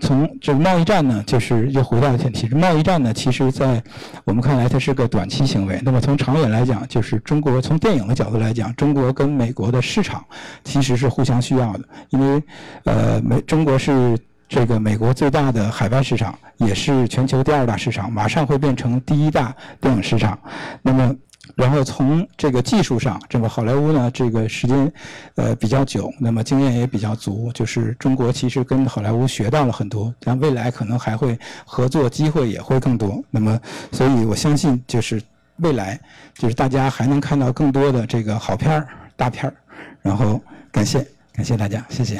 [0.00, 3.80] 从这个贸易战呢，就是又回到了前提，贸易战呢，其实在
[4.24, 5.80] 我们看来它是个短期行为。
[5.84, 10.24] 那么从长远来讲，就是中国从电影的角度来讲，中国跟美国的市场
[10.64, 12.42] 其实是互相需要的，因为
[12.86, 14.18] 呃，美中国是。
[14.48, 20.38] 这个美国最大的海外市场，也是全球第二大市场，马上会变成第一大电影市场。
[20.80, 21.14] 那么，
[21.54, 24.90] 然后从这个技术上，这个好莱坞呢，这个时间
[25.34, 33.22] 呃比较久，那么经验也比较足，就是中国其实跟好莱坞学到了很多，但未来可能还会合作机会也会更多。
[33.30, 33.60] 那么，
[33.92, 35.20] 所以我相信就是
[35.56, 36.00] 未来
[36.34, 39.54] 就是大家还能看到更多的这个好片儿、大片儿。
[40.00, 40.40] 然后
[40.72, 42.18] 感谢感谢大家，谢谢。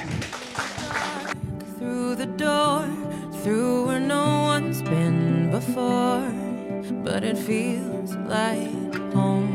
[5.68, 6.22] Before,
[7.04, 8.70] but it feels like
[9.14, 9.46] home.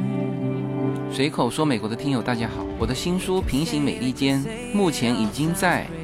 [1.11, 5.87] 随口说，美国的听友大家好，我的新书《平行美利坚》目前已经在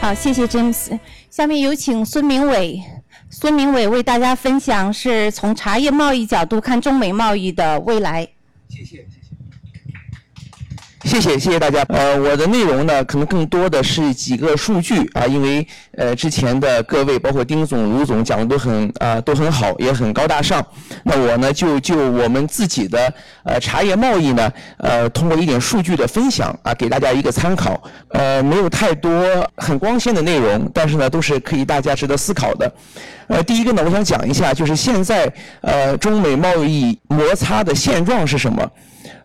[0.00, 0.98] 好，谢谢 James。
[1.28, 2.82] 下面有请孙明伟，
[3.28, 8.26] 孙明伟为大家分享是从茶叶贸易角度看中美贸易的未来。
[8.66, 9.06] 谢谢。
[11.10, 11.82] 谢谢谢谢大家。
[11.88, 20.64] 呃，我的内容呢，可能更多的是几个数据啊，因为呃之前的各位，包括丁总、卢总讲的都很啊都很好，也很高大上。
[21.02, 27.82] 那我呢，就就我们自己的呃茶叶贸易呢，呃通过一点数据的分享啊，给大家一个参考。
[28.10, 29.10] 呃，没有太多
[29.56, 32.72] 很光鲜的内容，但是呢，都是可以大家值得思考的。
[33.26, 35.28] 呃，第一个呢，我想讲一下，就是现在
[35.62, 38.70] 呃中美贸易摩擦的现状是什么。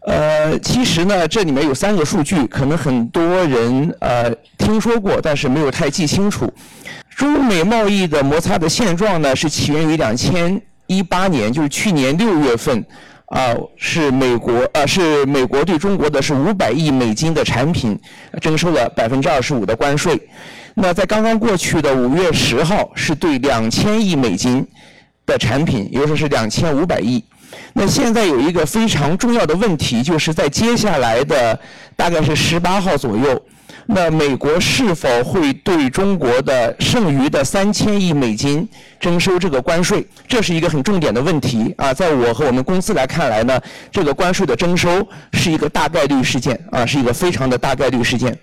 [0.05, 6.51] 呃，其实呢，这里面有三个数据，可能很多人呃听说过，但是没有太记清楚。
[7.15, 12.85] 中美贸易的摩擦的现状呢，是起源于两千一八年，就是去年六月份，
[13.25, 17.99] 啊，是美国呃是美国对中国的是五百亿美金的产品
[18.39, 20.29] 征收了百分之二十五的关税。
[20.75, 24.67] 那在刚刚过去的五月十号，是对两千亿美金
[25.25, 27.23] 的产品，也就是是两千五百亿。
[27.77, 31.59] 那现在有一个非常重要的问题，就是在接下来的
[31.93, 33.45] 大概是十八号左右，
[33.85, 38.65] 那美国是否会对中国的剩余的三千亿美金
[38.97, 40.07] 征收这个关税？
[40.25, 41.93] 这是一个很重点的问题啊。
[41.93, 43.59] 在我和我们公司来看来呢，
[43.91, 48.33] 这个关税的征收是一个大概率事件啊，是一个非常的大概率事件。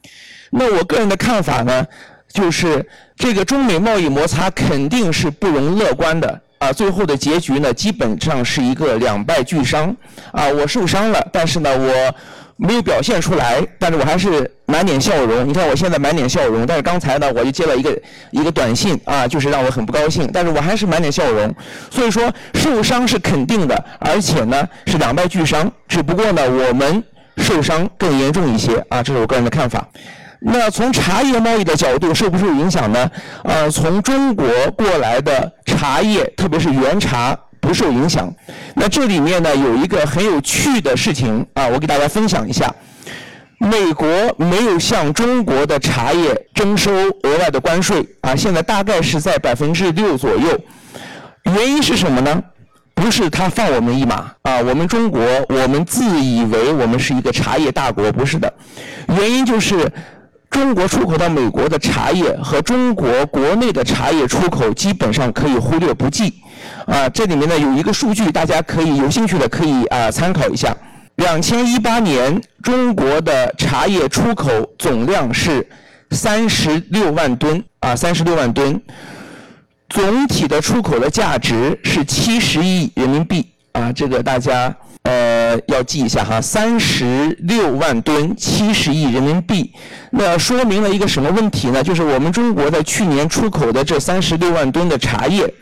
[0.51, 1.87] 那我个人的看法呢，
[2.35, 6.39] 就是这个中美贸易摩擦肯定是不容乐观的。
[6.63, 9.95] 啊，最后的结局呢，基本上是一个两败俱伤。
[10.31, 12.15] 啊，我受伤了，但是呢，我
[12.57, 15.49] 没有表现出来，但是我还是满脸笑容。
[15.49, 21.53] 你看我现在满脸笑容，但是刚才呢，我就接了一个一个短信啊，就是让我很不高兴，但是我还是满脸笑容。
[21.91, 27.03] 所以说，受伤是肯定的，而且呢是两败俱伤，只不过呢我们
[27.39, 29.85] 受伤更严重一些啊，这是我个人的看法。
[30.45, 33.11] 那从茶叶贸易的角度受不受影响呢？
[33.45, 38.29] 呃，从中国过来的茶叶，特别是原茶不受影响。
[38.75, 42.75] 那这里面呢有一个很有趣的事情啊，我给大家分享一下。
[43.59, 50.59] 美国没有向中国的茶叶征收额外的关税啊，现在大概是在百分之六左右。
[51.45, 52.43] 原因是什么呢？
[52.95, 58.53] 不是他放我们一马啊，我们中国我们自以为我们是一个茶叶大国，不是的。
[59.07, 59.89] 原因就是。
[60.53, 66.35] 中国出口到美国的茶叶和中国国内的茶叶出口基本上可以忽略不计，
[66.87, 70.77] 啊，这里面呢有一个数据，大家可以有兴趣的可以啊参考一下。
[71.17, 75.67] 两千一八年中国的茶叶出口总量是
[76.11, 78.81] 三十六万吨，啊，三十六万吨，
[79.89, 84.75] 总体的出口的价值是七十亿人民币，啊，这个大家。
[85.03, 89.73] 呃，要记一下哈，三十六万吨，七十亿人民币，
[90.11, 91.83] 那说明了一个什么问题呢？
[91.83, 95.53] 就是我们中国在去年出口的这三十六万吨的茶叶，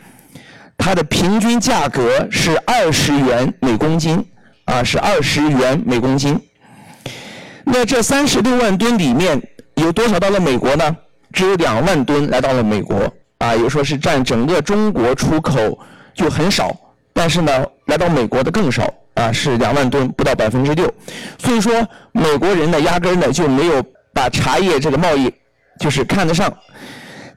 [0.77, 4.23] 它的平均价格是二十元每公斤，
[4.65, 6.39] 啊，是二十元每公斤。
[7.63, 9.41] 那这三十六万吨里面
[9.75, 10.95] 有多少到了美国呢？
[11.33, 15.79] 只有两万吨来到了美国，啊，也说是占整个中国出口
[16.13, 16.75] 就很少，
[17.11, 18.93] 但是呢，来到美国的更少。
[19.13, 20.91] 啊，是两万吨，不到百分之六，
[21.37, 21.73] 所以说
[22.11, 25.33] 美国人呢，压根呢就没有把茶叶这个贸易
[25.79, 26.51] 就是看得上。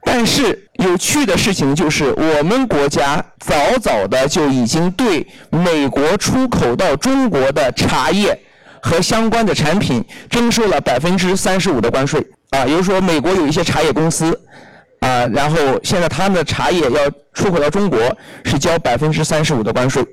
[0.07, 8.39] 但是有趣的事情就是，我们国家早早的就已经对美国出口到中国的茶叶
[8.81, 12.25] 和相关的产品征收了百分之三十五的关税。
[12.51, 14.39] 啊，也就是说，美国有一些茶叶公司，
[14.99, 17.99] 啊，然后现在他们的茶叶要出口到中国
[18.45, 20.05] 是交百分之三十五的关税。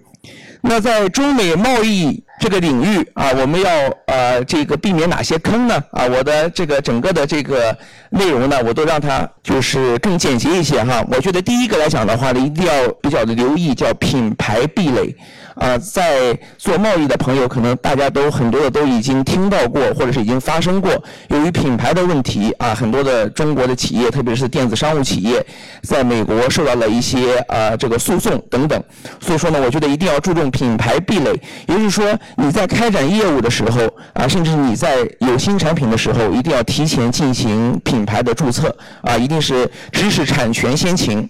[0.63, 3.71] 那在中美贸易这个领域啊，我们要
[4.07, 5.75] 呃这个避免哪些坑呢？
[5.91, 7.77] 啊，我的这个整个的这个
[8.11, 11.05] 内容呢，我都让它就是更简洁一些哈。
[11.11, 15.15] 我觉得第一个来讲的话呢，一定要比较的留意叫品牌壁垒。
[15.55, 20.91] 啊，在做贸易的朋友，可能大家都很多的都已经听到过，或者是已经发生过，
[21.29, 25.45] 由于品牌的问题啊，很多的中国的企业，特别是电子商务企业，
[25.83, 28.83] 在美国受到了一些啊这个诉讼等等。
[29.21, 31.33] 所以说呢，我觉得一定要注重品牌壁垒，
[31.67, 33.83] 也就是说你在开展业务的时候
[34.15, 41.29] 啊，甚至你在有新产品的时候，一定要提前进行品牌的注册啊，一定是知识产权先行。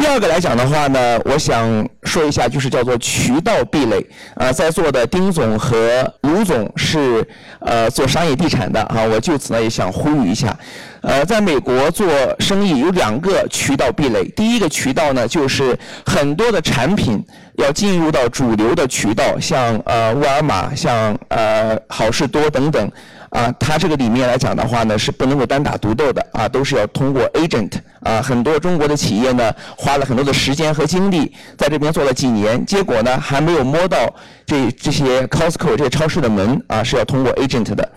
[0.00, 4.04] 第二个来讲的话呢，我想说一下，就是叫做渠道壁垒。
[4.34, 7.22] 啊，在座的丁总和卢总是
[7.60, 10.58] 呃做商业地产的啊，我就此呢也想呼吁一下，
[11.02, 12.08] 呃，在美国做
[12.38, 14.24] 生意有两个渠道壁垒。
[14.30, 17.22] 第一个渠道呢，就是很多的产品
[17.58, 22.90] 要进入到主流的渠道，像呃沃尔玛、像呃好事多等等。
[23.30, 28.20] 啊，它这个里面来讲的话呢，是不能够单打独斗的啊，都是要通过 agent 啊。
[28.20, 34.12] 很多中国的企业呢，花了很多的时间和精力在这边做了几年，结果呢，还没有摸到
[34.44, 37.88] 这这些 Costco 这些超市的门啊，是要通过 agent 的。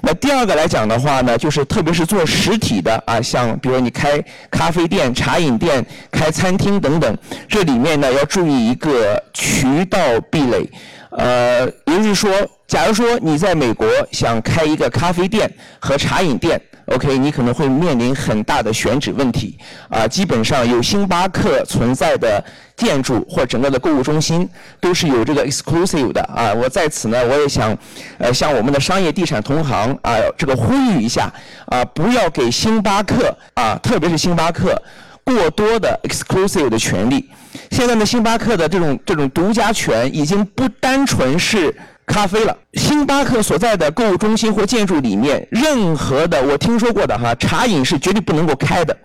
[0.00, 7.14] 那第二个来讲的话呢，就是特别是做实体的啊，像比如你开咖啡店、茶饮店、开餐厅等等，
[7.46, 9.98] 这里面呢要注意一个渠道
[10.30, 10.66] 壁垒。
[11.10, 12.30] 呃，也就是说，
[12.68, 15.50] 假如说你在美国想开一个咖啡店
[15.80, 19.56] 和茶饮店，OK，你可能会面临很大的选址问题。
[19.88, 22.44] 啊，基本上有星巴克存在的
[22.76, 24.46] 建筑或整个的购物中心
[24.80, 26.20] 都是有这个 exclusive 的。
[26.24, 27.74] 啊，我在此呢，我也想，
[28.18, 31.32] 呃，向我们的商业地产同行啊，这个呼吁一下，
[31.68, 34.80] 啊，不要给星巴克啊，特别是星巴克。
[35.24, 37.28] 过多的 exclusive 的权利，
[37.70, 41.74] 现在呢，星巴克的这种这种独家权已经不单纯是
[42.08, 42.56] 咖啡了。
[42.72, 48.96] 星巴克所在的购物中心或建筑里面，任何的我听说过的哈茶饮是绝对不能够开的，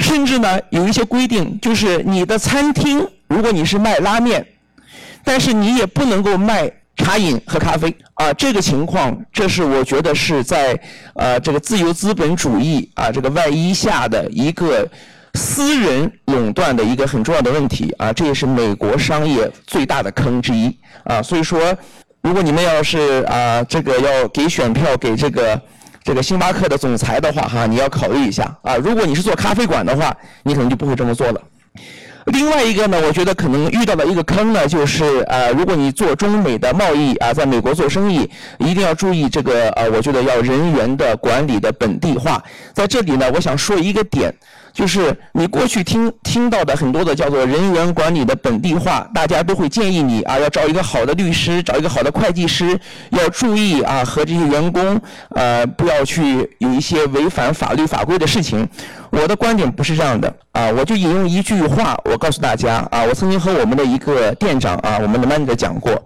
[0.00, 4.44] 甚至呢有一些规定，就是你的餐厅，如果你是卖拉面，
[5.24, 8.32] 但是你也不能够卖茶饮和咖啡啊。
[8.34, 10.78] 这个情况，这是我觉得是在
[11.14, 14.88] 呃这个自由资本主义啊这个外衣下的一个
[15.34, 18.12] 私人垄断的一个很重要的问题啊。
[18.12, 21.22] 这也是美国商业最大的坑之一啊。
[21.22, 21.76] 所以说，
[22.28, 25.58] 如果你们要是啊这个要给选票给这个。
[26.04, 28.76] 这个星巴克的总裁的话，哈，你要考虑一下啊。
[28.76, 31.40] 如果你是做咖啡馆的话，你可能就不会这么做了。
[32.26, 42.42] 另外一个呢，我觉得可能遇到的一个坑呢，就是呃，如果你做中美的贸易啊，在美国做生意，一定要注意这个呃，我觉得要人员的管理的本地化。
[42.72, 44.32] 在这里呢，我想说一个点。
[44.78, 52.78] 就是你过去听听到的很多的叫做人员管理的本地化，大家都会建议你啊，要找一个好的律师，找一个好的会计师，
[53.10, 55.00] 要注意啊，和这些员工
[55.30, 58.68] 呃，不要去有一些违反法律法规的事情。
[59.10, 66.00] 我的观点不是这样的啊，我就引用一句话，我告诉大家啊，我曾经和我们的一个店长啊，我们的 manager 讲过，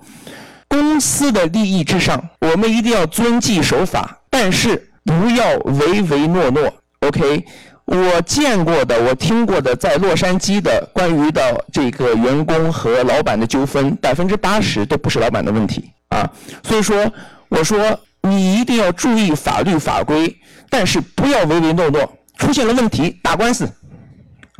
[0.67, 7.45] 公司的利益至上，我们一定要遵纪守法，但是不要唯唯诺诺，OK。
[7.85, 16.31] 我见过的，我听过的，在洛杉矶的关于的这个员工和老板的纠纷，百分之八十都不是老板的问题啊。
[16.63, 17.13] 所以说，
[17.49, 20.35] 我说你一定要注意法律法规，
[20.71, 23.69] 但是不要唯唯诺诺，出现了问题打官司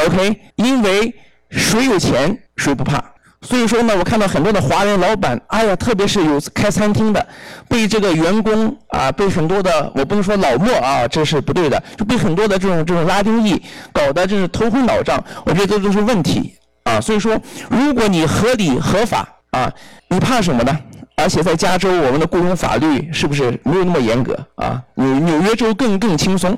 [0.05, 0.41] ，OK？
[0.57, 1.15] 因为
[1.51, 3.12] 谁有钱谁不怕。
[3.43, 7.27] 所以说呢，我看到很多的华人老板，哎呀，特别是有开餐厅的，
[7.69, 13.61] 被这个员工啊，被很多的，我不能说老莫啊，这是不对的，就被很多的这种这种拉丁裔
[13.93, 17.01] 搞得真是头昏脑胀，我觉得这都是问题啊。
[17.01, 17.37] 所以说，
[17.69, 19.71] 如果你合理合法啊，
[20.09, 20.79] 你怕什么呢？
[21.17, 24.81] 而且在加州，我们的雇佣法律是不是没有那么严格啊？
[24.95, 26.57] 纽纽约州更更轻松，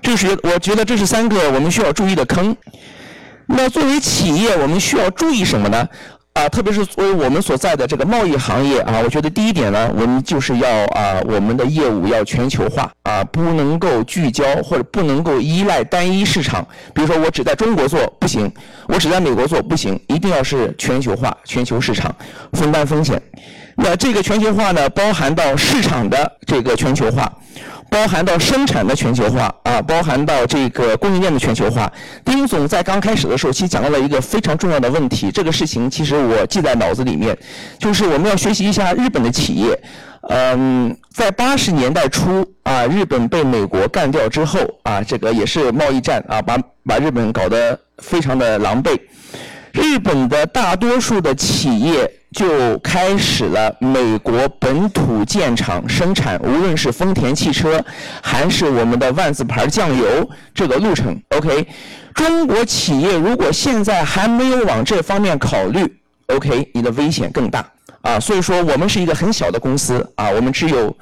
[0.00, 2.56] 这是我觉得这是三个我们需要注意的坑。
[3.46, 5.88] 那作为企业，我们需要注意什么呢？
[6.34, 16.66] 啊，特别是作为我们所在的这个贸易行业啊，我觉得第一点呢，我们就是要啊，我们的业务要全球化啊，不能够聚焦或者不能够依赖单一市场。
[16.94, 18.50] 比如说，我只在中国做不行，
[18.88, 22.14] 我只在美国做不行，一定要是全球化、全球市场，
[22.52, 23.20] 分担风险。
[23.76, 27.30] 那这个全球化呢，包含到市场的这个全球化。
[27.92, 31.92] 包含到生产的全球化啊，包含到这个供应链的全球化。
[32.24, 35.30] 丁总在刚开始的时候，其实讲到了一个非常重要的问题。
[35.30, 37.36] 这个事情其实我记在脑子里面，
[37.78, 39.78] 就是我们要学习一下日本的企业。
[40.30, 48.98] 嗯，在八十年代初啊，日本被美国干掉之后啊，这个也是贸易战啊，把把日本搞得非常的狼狈。
[49.72, 52.10] 日本的大多数的企业。
[52.32, 57.84] 就开始了美国本土建厂生产，无论是丰田汽车，
[58.22, 61.14] 还是我们的万字牌酱油这个路程。
[61.36, 61.68] OK，
[62.14, 65.80] 中国企业如果现在还没有往这方面考虑
[66.28, 67.70] ，OK，你的危险更大
[68.00, 68.18] 啊。
[68.18, 70.96] 所以说，我们是一个很小的公司啊，我们只有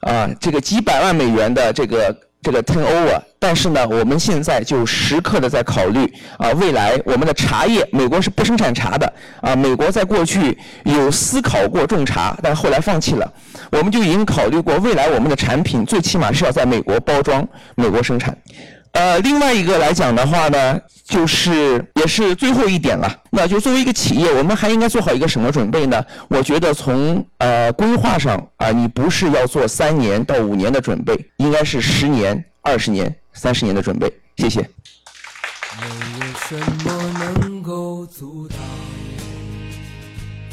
[0.00, 2.12] 啊这个几百万美元的这个。
[2.44, 13.32] 这个 turnover，但是呢，我们现在就时刻的在考虑啊，未来我们的茶叶，美国是不生产茶的啊，美国在过去有思考过种茶，但后来放弃了，
[13.72, 18.36] 我们就已经考虑过未来我们的产品最起码是要在美国包装、美国生产。
[18.94, 26.02] 呃，另外一个来讲的话呢，就是也是最后一点了，那就作为一个企业，我们还应该做好一个什么准备呢？
[26.28, 34.10] 我觉得从呃规划上啊，你不是要做三年到五年的准备，应该是十年、二十年、三十年的准备。
[34.36, 34.60] 谢谢。
[34.60, 35.86] 没
[36.26, 38.63] 有什么能够阻挡。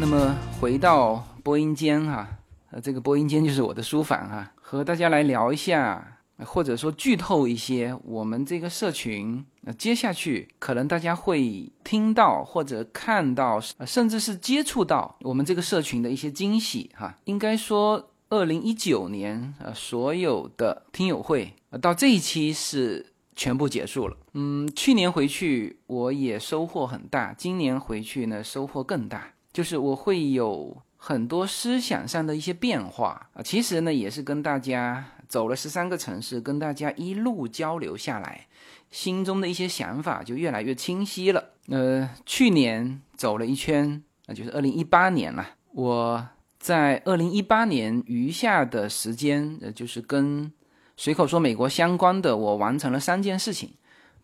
[0.00, 2.28] 那么回到播音间哈，
[2.70, 9.44] 呃，这个播音间就是我的书房哈，和大家来聊一下或者说剧透一些我们这个社群，
[9.78, 17.16] 接下去可能大家会听到或者看到，甚至是接触到我们这个社群的一些惊喜哈。
[17.24, 24.16] 应该说，二零一九年呃所有的听友会，到这一期是全部结束了。
[24.32, 33.42] 嗯，去年回去我也收获很大，今年回去呢收获更大，就是我会有很多思想上的一些变化啊。
[33.42, 35.06] 其实呢，也是跟大家。
[35.26, 38.46] 走了十三个城市，跟大家一路交流下来，
[38.90, 41.42] 心中的一些想法就越来越清晰了。
[41.68, 45.56] 呃，去年走了一圈，那就是二零一八年了。
[45.72, 46.28] 我
[46.58, 50.52] 在二零一八年余下的时间，呃，就是跟
[50.96, 53.70] 随口说美国相关的，我完成了三件事情。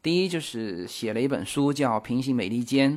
[0.02, 2.92] 第一就是写了一本书，叫《平行美利坚》。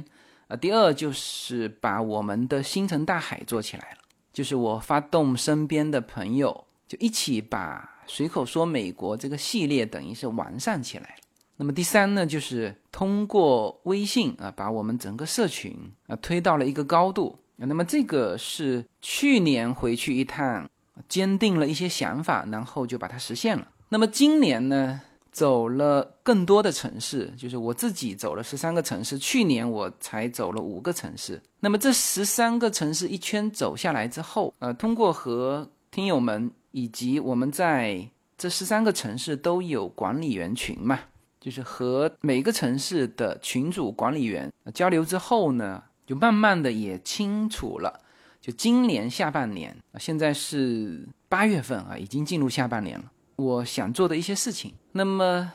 [0.56, 3.98] 第二就是把我们的星辰大海做起来了，
[4.32, 7.90] 就是我发动身边的朋友，就一起把。
[8.06, 11.16] 随口说美国这个系列等于是完善起来了。
[11.56, 15.74] 那么第三呢，就是通过微信啊，把我们整个社群
[16.08, 17.40] 啊推到了一个高度。
[17.56, 20.70] 那么这个是去年回去一趟，
[21.08, 23.70] 坚定了一些想法，然后就把它实现了。
[23.88, 25.00] 那么今年呢，
[25.34, 31.42] 走了更多的城市，就是我自己走了十三个城市，去年我才走了五个城市。
[31.60, 36.50] 那么这十三个城市一圈走下来之后，呃，通过和听友们。
[36.76, 41.00] 以及我们在这十三个城市都有管理员群嘛，
[41.40, 48.02] 就是和每个城市的群主管理员交流之后呢，就慢慢的也清楚了。
[48.42, 53.06] 就今年下半年，现在是八月份啊，已经进入下半年了。
[53.36, 55.52] 我想做的一些事情，那么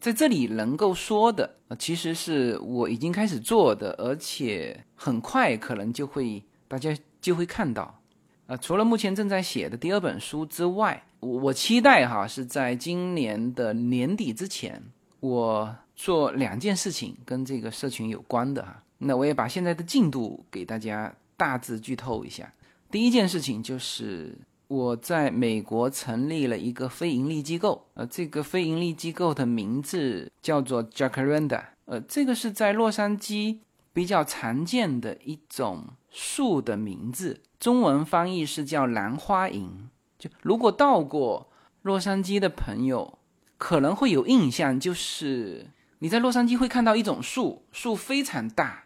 [0.00, 7.98] 在这里能够说的，其实是我已经开始做的，而且很快可能就会大家就会看到。
[8.46, 14.82] 呃，除了目前正在写的第二本书之外，我我期待哈是在今年的年底之前，
[15.20, 18.82] 我做两件事情跟这个社群有关的哈。
[18.98, 22.52] 那我也把现在的进度给大家大致剧透一下。
[22.90, 24.36] 第一件事情就是
[24.72, 33.58] 我在美国成立了一个非盈利机构，呃，这个非盈利机构的名字叫做 Jacaranda，呃，这个是在洛杉矶
[33.92, 37.42] 比较常见的一种树的名字。
[37.60, 41.52] 中文翻译是叫兰花楹，就如果到过
[41.82, 43.18] 洛杉矶的朋友
[43.58, 45.66] 可能会有印象，就是
[45.98, 48.84] 你在洛杉矶会看到一种树，树非常大，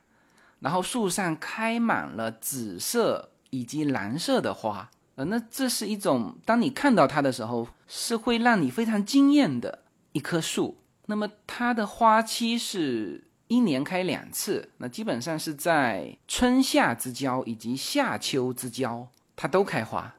[0.59, 9.81] 然后树上开满了紫色以及蓝色的花，呃，那这是一种当你看到它的时候是会让你非常惊艳的
[10.13, 10.79] 一棵树。
[11.07, 13.25] 那么它的花期是。
[13.49, 19.07] 一年开两次，那基本上是在春夏之交以及夏秋之交，
[19.37, 20.13] 它都开花。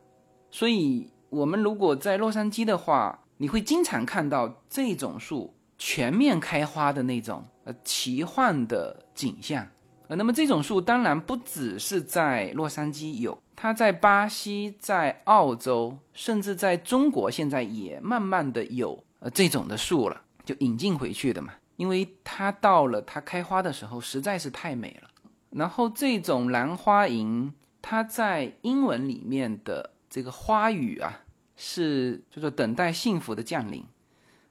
[0.50, 9.68] 所以，我们如果在洛杉矶的话，你会经常看到这种树全面开花的那种呃奇幻的景象。
[10.08, 21.52] 呃，那么这种树当然不只是在洛杉矶有，它在巴西、在澳洲，甚至在中国，现在也慢慢的有呃这种的树了，就引进回去的嘛。
[21.76, 25.10] 因为它到了它开花的时候实在是太美了，
[25.50, 27.52] 然后这种兰花楹，
[27.82, 31.22] 它在英文里面的这个花语啊，
[31.56, 33.84] 是叫做等待幸福的降临。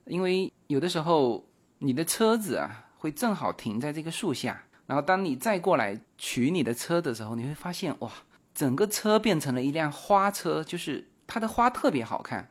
[0.07, 1.45] 因为有的时候
[1.79, 8.11] 你的车子啊会正好停在这个树下，然后当你再过来取你的车的时候，你会发现哇，
[8.57, 12.49] 整个车变成了一辆花车，就是它的花特别好看，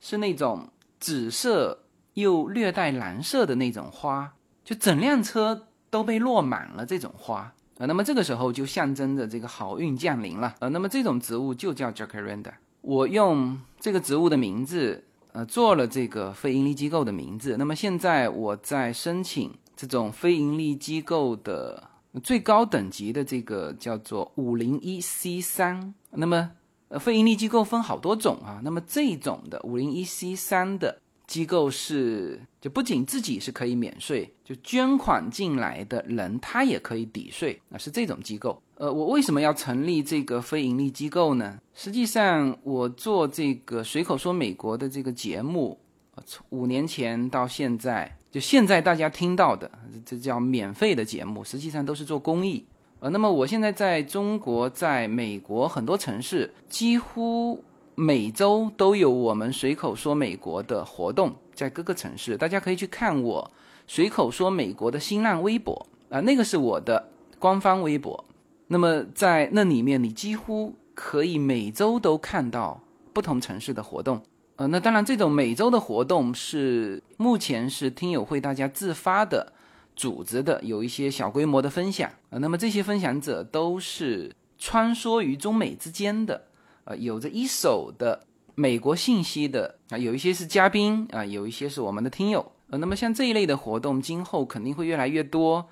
[0.00, 1.80] 是那种紫色。
[2.14, 7.86] 又略带蓝色的那种花，就整辆车都被落满了这种花啊。
[7.86, 10.68] 那么这个时候就象征着这个好运降临了啊。
[10.68, 12.52] 那么这种植物就叫 Jacaranda。
[12.82, 17.56] 我用这个植物的名字呃做了这个非盈利机构的名字。
[17.56, 21.82] 那么现在我在申请这种非盈利机构的
[22.20, 25.94] 最高等级的这个叫做五零一 C 三。
[26.10, 26.50] 那么
[26.88, 28.60] 呃非盈利机构分好多种啊。
[28.64, 30.98] 那么这种的五零一 C 三的。
[31.24, 38.60] 机构是就不仅自己是可以免税，就捐款进来的人他也可以抵税啊，是这种机构。
[38.74, 41.58] 呃，我为什么要成立这个非盈利机构呢？
[41.72, 45.80] 实际上，我做这个随口说美国的这个节目，
[46.26, 49.70] 从五年前到现在，就现在大家听到的
[50.04, 52.66] 这叫免费的节目，实际上都是做公益。
[52.98, 57.62] 呃，那么我现在在中国，在美国很多城市，几乎。
[57.94, 63.50] 每周都有我们随口说美国的活动，在各个城市，大家可以去看我
[63.86, 68.24] 随口说美国的新浪微博啊，那个是我的官方微博。
[68.68, 72.80] 那么在那里面，你几乎可以每周都看到
[73.12, 74.22] 不同城市的活动。
[74.62, 79.52] 呃，那当然，这种每周的活动是目前是听友会大家自发的
[79.96, 82.38] 组织的，有一些小规模的分享啊。
[82.38, 86.40] 那么这些分享者都是穿梭于中美之间的，
[86.84, 88.20] 呃，有着一手的
[88.54, 92.52] 美国信息的啊，有一些是嘉宾啊，有一些是我们的听友。
[92.70, 95.66] 呃，那么像这一类的活动，今后肯定会越来越多，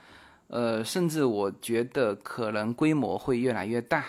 [0.49, 4.05] 呃，甚至我觉得可能规模会越来越大。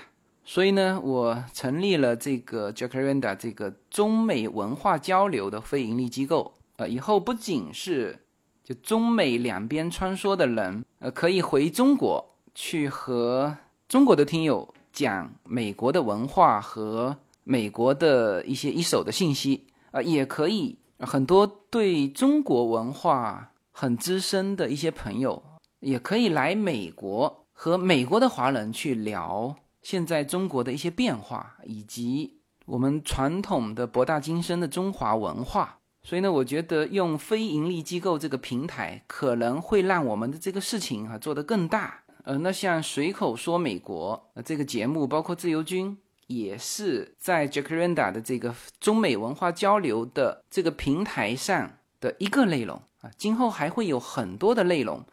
[0.51, 6.53] 所以呢，我成立了这个 Jacaranda 这个中美文化交流的非盈利机构。
[6.75, 8.19] 呃，以后不仅是
[8.61, 13.55] 就中美两边穿梭的人，呃，可以回中国去和
[13.87, 25.41] 中国的听友讲美国的文化和美国的一些一手的信息，啊，也可以很多对中国文化很资深的一些朋友，
[25.79, 29.55] 也可以来美国和美国的华人去聊。
[29.81, 42.03] 现在中国的一些变化，以及我们传统的博大精深的中华文化，所以呢，我觉得用非盈利机构这个平台，可能会让我们的这个事情啊做得更大。
[42.23, 53.09] 呃，那像随口说美国呃这个节目，包括自由军，也是在 Jacaranda 的这个中美文化交流的这个平台上的一个内容啊。
[53.17, 55.03] 今后还会有很多的内容，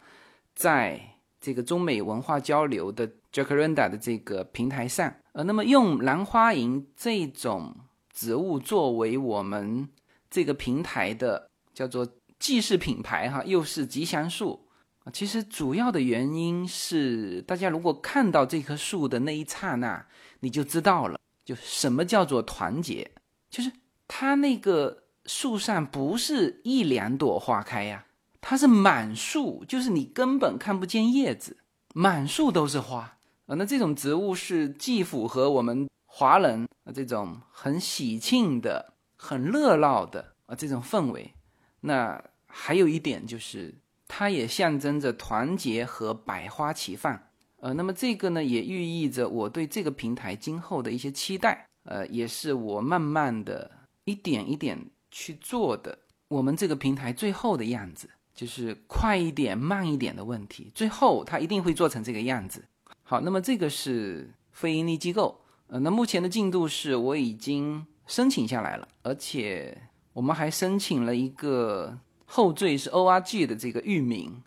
[0.53, 3.09] 在这个中美文化交流的。
[3.31, 7.75] Jacaranda 的这个平台上，呃，那么用兰花楹这种
[8.11, 9.87] 植物作为我们
[10.29, 12.07] 这个平台的叫做
[12.39, 14.67] 既是品牌哈，又是吉祥树。
[15.11, 20.05] 其实主要的原因是，大家如果看到这棵树的那一刹那，
[20.41, 23.11] 你就知道了，就什么叫做团结，
[23.49, 23.71] 就是
[24.07, 28.05] 它那个树上不是一两朵花开呀，
[28.39, 31.57] 它是满树，就是你根本看不见叶子，
[31.93, 33.17] 满树都是花。
[33.49, 41.33] 啊，那这种植物是既符合我们华人这种很喜庆的、很热闹的啊这种氛围，
[41.81, 43.73] 那还有一点就是，
[44.07, 47.19] 它也象征着团结和百花齐放。
[47.61, 51.65] 呃，那么这个呢，也寓意着我对这个平台今后的一些期待。
[51.85, 53.71] 呃，也是我慢慢的
[54.03, 54.79] 一点一点
[55.09, 55.97] 去做的。
[56.27, 62.63] 我们这个平台最后的样子，就是快一点、慢一点的问题，最后它一定会做成这个样子。
[63.09, 69.75] 好，那么这个是非盈利机构，呃，那目前的进度是我已经申请下来了，而且
[70.13, 71.97] 我们还申请了一个
[72.27, 74.43] 后缀是 org 的这个域名，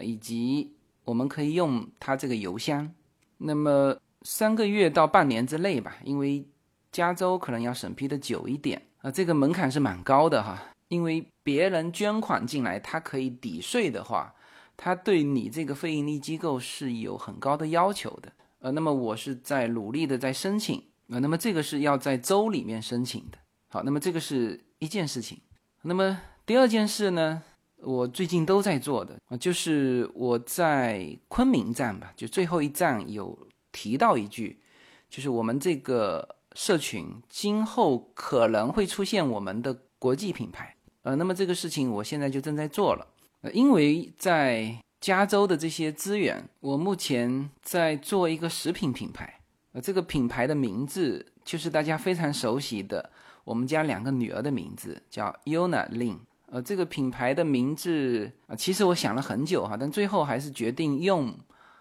[0.00, 0.72] 以及
[1.04, 2.90] 我们可以用它这个邮箱。
[3.36, 6.42] 那么三个月到半年之内吧，因为
[6.90, 14.32] 加州可能要审批的久一点啊，这个门槛是蛮高的哈，因为别人捐款进来，它可以抵税的话。
[14.76, 23.38] 他对你这个非盈利机构是有很高的要求的，呃，那么我是在努力的在申请，呃，那么这个是要在州里面申请的。
[23.68, 25.40] 好，那么这个是一件事情。
[25.82, 27.42] 那么第二件事呢，
[27.78, 34.60] 我最近都在做的，就是我在昆明站吧，就最后一站有提到一句，
[35.08, 43.06] 就是我们这个社群今后可能会出现我们的国际品牌，呃，那么这个事情我现在就正在做了。
[43.52, 49.40] 因为在加州的这些资源，我目前在做一个食品品牌，
[49.72, 53.10] 呃，这个品牌的名字就是大家非常熟悉的
[53.44, 56.18] 我们家两个女儿的名字，叫 Yona Lin。
[56.50, 61.36] 呃，这个品牌的名字啊，其实我想了很久哈，但最后还是决定用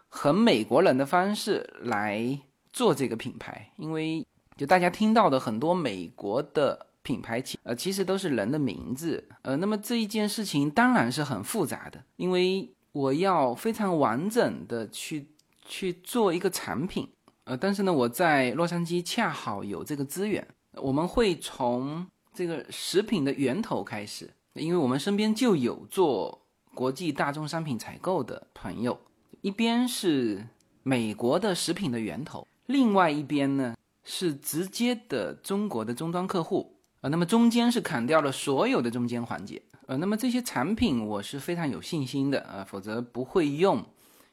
[0.09, 2.39] 很美国人的方式来
[2.73, 4.25] 做这个品牌，因为
[4.57, 6.87] 就大家听到的很多美国的。
[7.05, 15.27] 品牌其呃其实都是人的名字，呃，那么这一件事情当然是很复杂的，因为我要非常完整的去
[15.63, 17.07] 去做一个产品，
[17.43, 26.41] 呃，但是呢，我在洛杉矶恰好有这个资源，我们会从这个食品的源头开始，因为我们身边就有做
[26.73, 28.99] 国际大宗商品采购的朋友，
[29.41, 30.47] 一边是
[30.81, 36.74] 美国的食品的源头，另外一边呢是直接的中国的终端客户。
[37.09, 43.85] 那么中间是砍掉了所有的中间环节，呃，那么这些产品我是非常有信心的，呃，否则不会用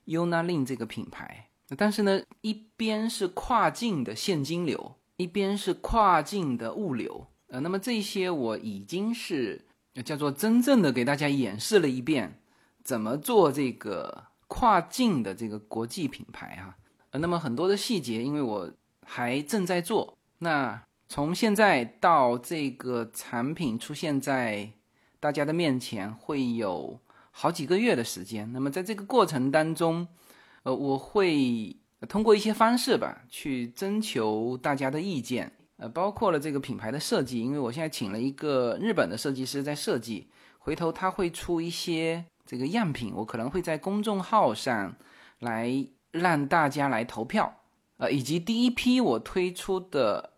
[0.07, 1.49] Unalin 这个品牌。
[1.77, 9.67] 但是呢，一边是跨境的现金流，一边是跨境的物流，呃，那么这些我已经是
[10.05, 12.41] 叫做真正的给大家演示了一遍，
[12.83, 16.77] 怎么做这个跨境的这个国际品牌哈。
[17.11, 18.71] 呃，那么很多的细节，因为我
[19.05, 20.83] 还正在做，那。
[21.13, 24.71] 从现在到这个产品出现在
[25.21, 26.99] 大家的面前，会有
[27.31, 28.51] 好几个月的时间。
[28.51, 30.09] 那么在这个过程当中，
[30.63, 31.77] 呃，我会
[32.09, 35.53] 通过一些方式吧，去征求大家的意见。
[35.77, 44.97] 呃，包括了这个品牌的设计，因为我现在请了一个日本的设计师在设计，回头他会出一些这个样品，我可能会在公众号上
[45.41, 47.55] 来让大家来投票，
[47.99, 50.32] 呃，以及第一批我推出的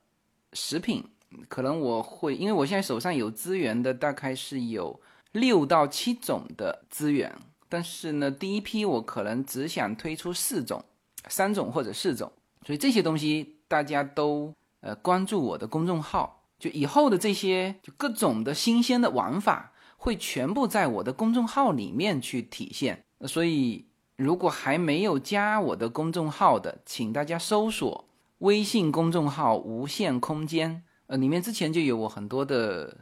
[0.55, 1.05] 食品，
[1.49, 4.99] 可能我会，因为我现在手上有资源的大概是有
[5.33, 7.37] 六到七种的资源，
[7.69, 10.83] 但是呢，第一批我可能只想推出四种、
[11.29, 12.33] 三种或者四种，
[12.65, 14.55] 所以这些东西大家都。
[14.87, 23.03] 呃，关注我的公众号，就以后的这些就各种的新鲜的玩法，会全部在我的公众号里面去体现。
[23.27, 23.87] 所以，
[24.17, 28.05] 如果还没有加我的公众号的，请大家搜索
[28.45, 32.95] 微信公众号“无限空间”，呃，里面之前就有我很多的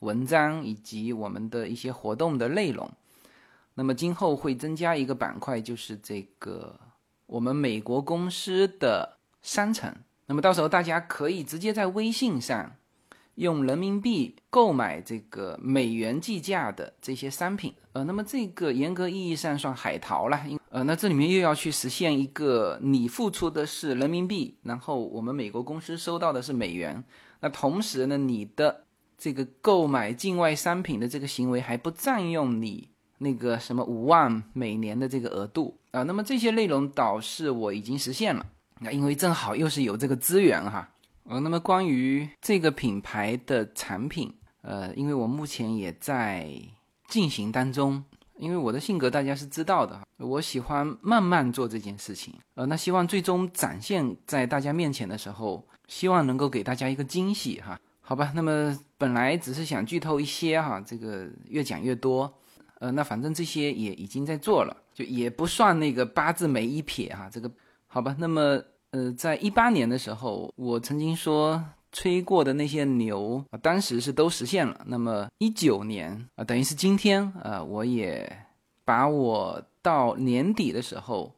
[0.00, 2.92] 文章以及我们的一些活动的内容。
[3.72, 6.78] 那么，今后会增加一个板块，就是这个
[7.24, 9.90] 我们美国公司的商城。
[10.26, 12.70] 那么到时候大家可以直接在微信上
[13.36, 20.38] 用人民币购买这个美元计价的这些商品，呃，那么这个严格意义上算海淘了，
[20.70, 27.02] 呃，那这里面又要去实现一个你付出的是人民币，然后我们美国公司收到的是美元，
[27.40, 28.84] 那同时呢，你的
[29.18, 38.46] 这个购买境外商品的这个行为还不占用你那个什么五万每年的这个额度啊，那么这些内容导致我已经实现了。
[38.78, 40.88] 那因为正好又是有这个资源哈，
[41.24, 46.48] 呃，那么关于这个品牌的产品，呃，因为我目前也在
[47.08, 48.04] 进行当中，
[48.40, 62.32] 因为我的性格大家是知道的，我喜欢慢慢做这件事情，呃，那希望最终展现在大家面前的时候，希望能够给大家一个惊喜哈，好吧，那么本来只是想剧透一些哈，这个越讲越多，
[62.78, 67.50] 呃，那反正这些也已经在做了，就也不算那个八字没一撇哈，这个。
[67.92, 68.62] 好吧，那么
[68.92, 71.60] 呃，在一八年的时候，我曾经说
[71.92, 74.80] 吹过的那些牛啊，当时是都实现了。
[74.86, 78.46] 那么一九年啊，等于是今天啊，我也
[78.84, 81.34] 把我到年底的时候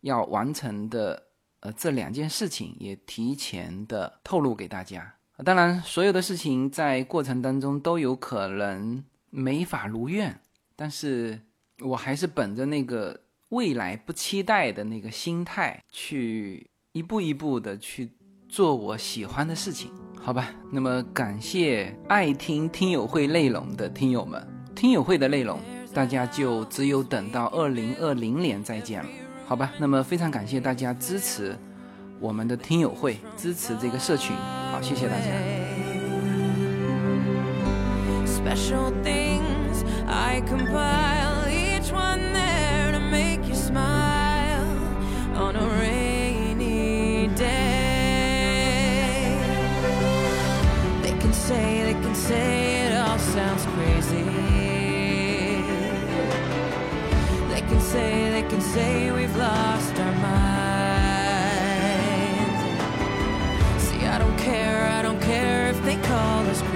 [0.00, 1.22] 要完成的
[1.60, 5.14] 呃这两件事情也提前的透露给大家。
[5.44, 10.40] 当然，所有的事情在过程当中都有可能没法如愿，
[10.76, 11.40] 但是
[11.80, 13.20] 我还是本着那个。
[13.50, 18.10] 未来不期待的那个心态，去一步一步的去
[18.54, 19.90] 做我喜欢的事情，
[20.22, 20.48] 好吧？
[20.70, 24.40] 那么感谢爱听听友会内容的听友们，
[24.76, 25.58] 听友会的内容
[25.92, 29.08] 大家就只有等到二零二零年再见了，
[29.44, 29.72] 好吧？
[29.76, 31.58] 那么非常感谢大家支持
[32.20, 34.36] 我们的听友会，支持这个社群，
[34.70, 35.24] 好，谢谢大家。
[52.14, 54.22] and say it all sounds crazy.
[57.52, 60.54] They can say, they can say we've lost our minds.
[63.82, 66.73] See, I don't care, I don't care if they call us crazy.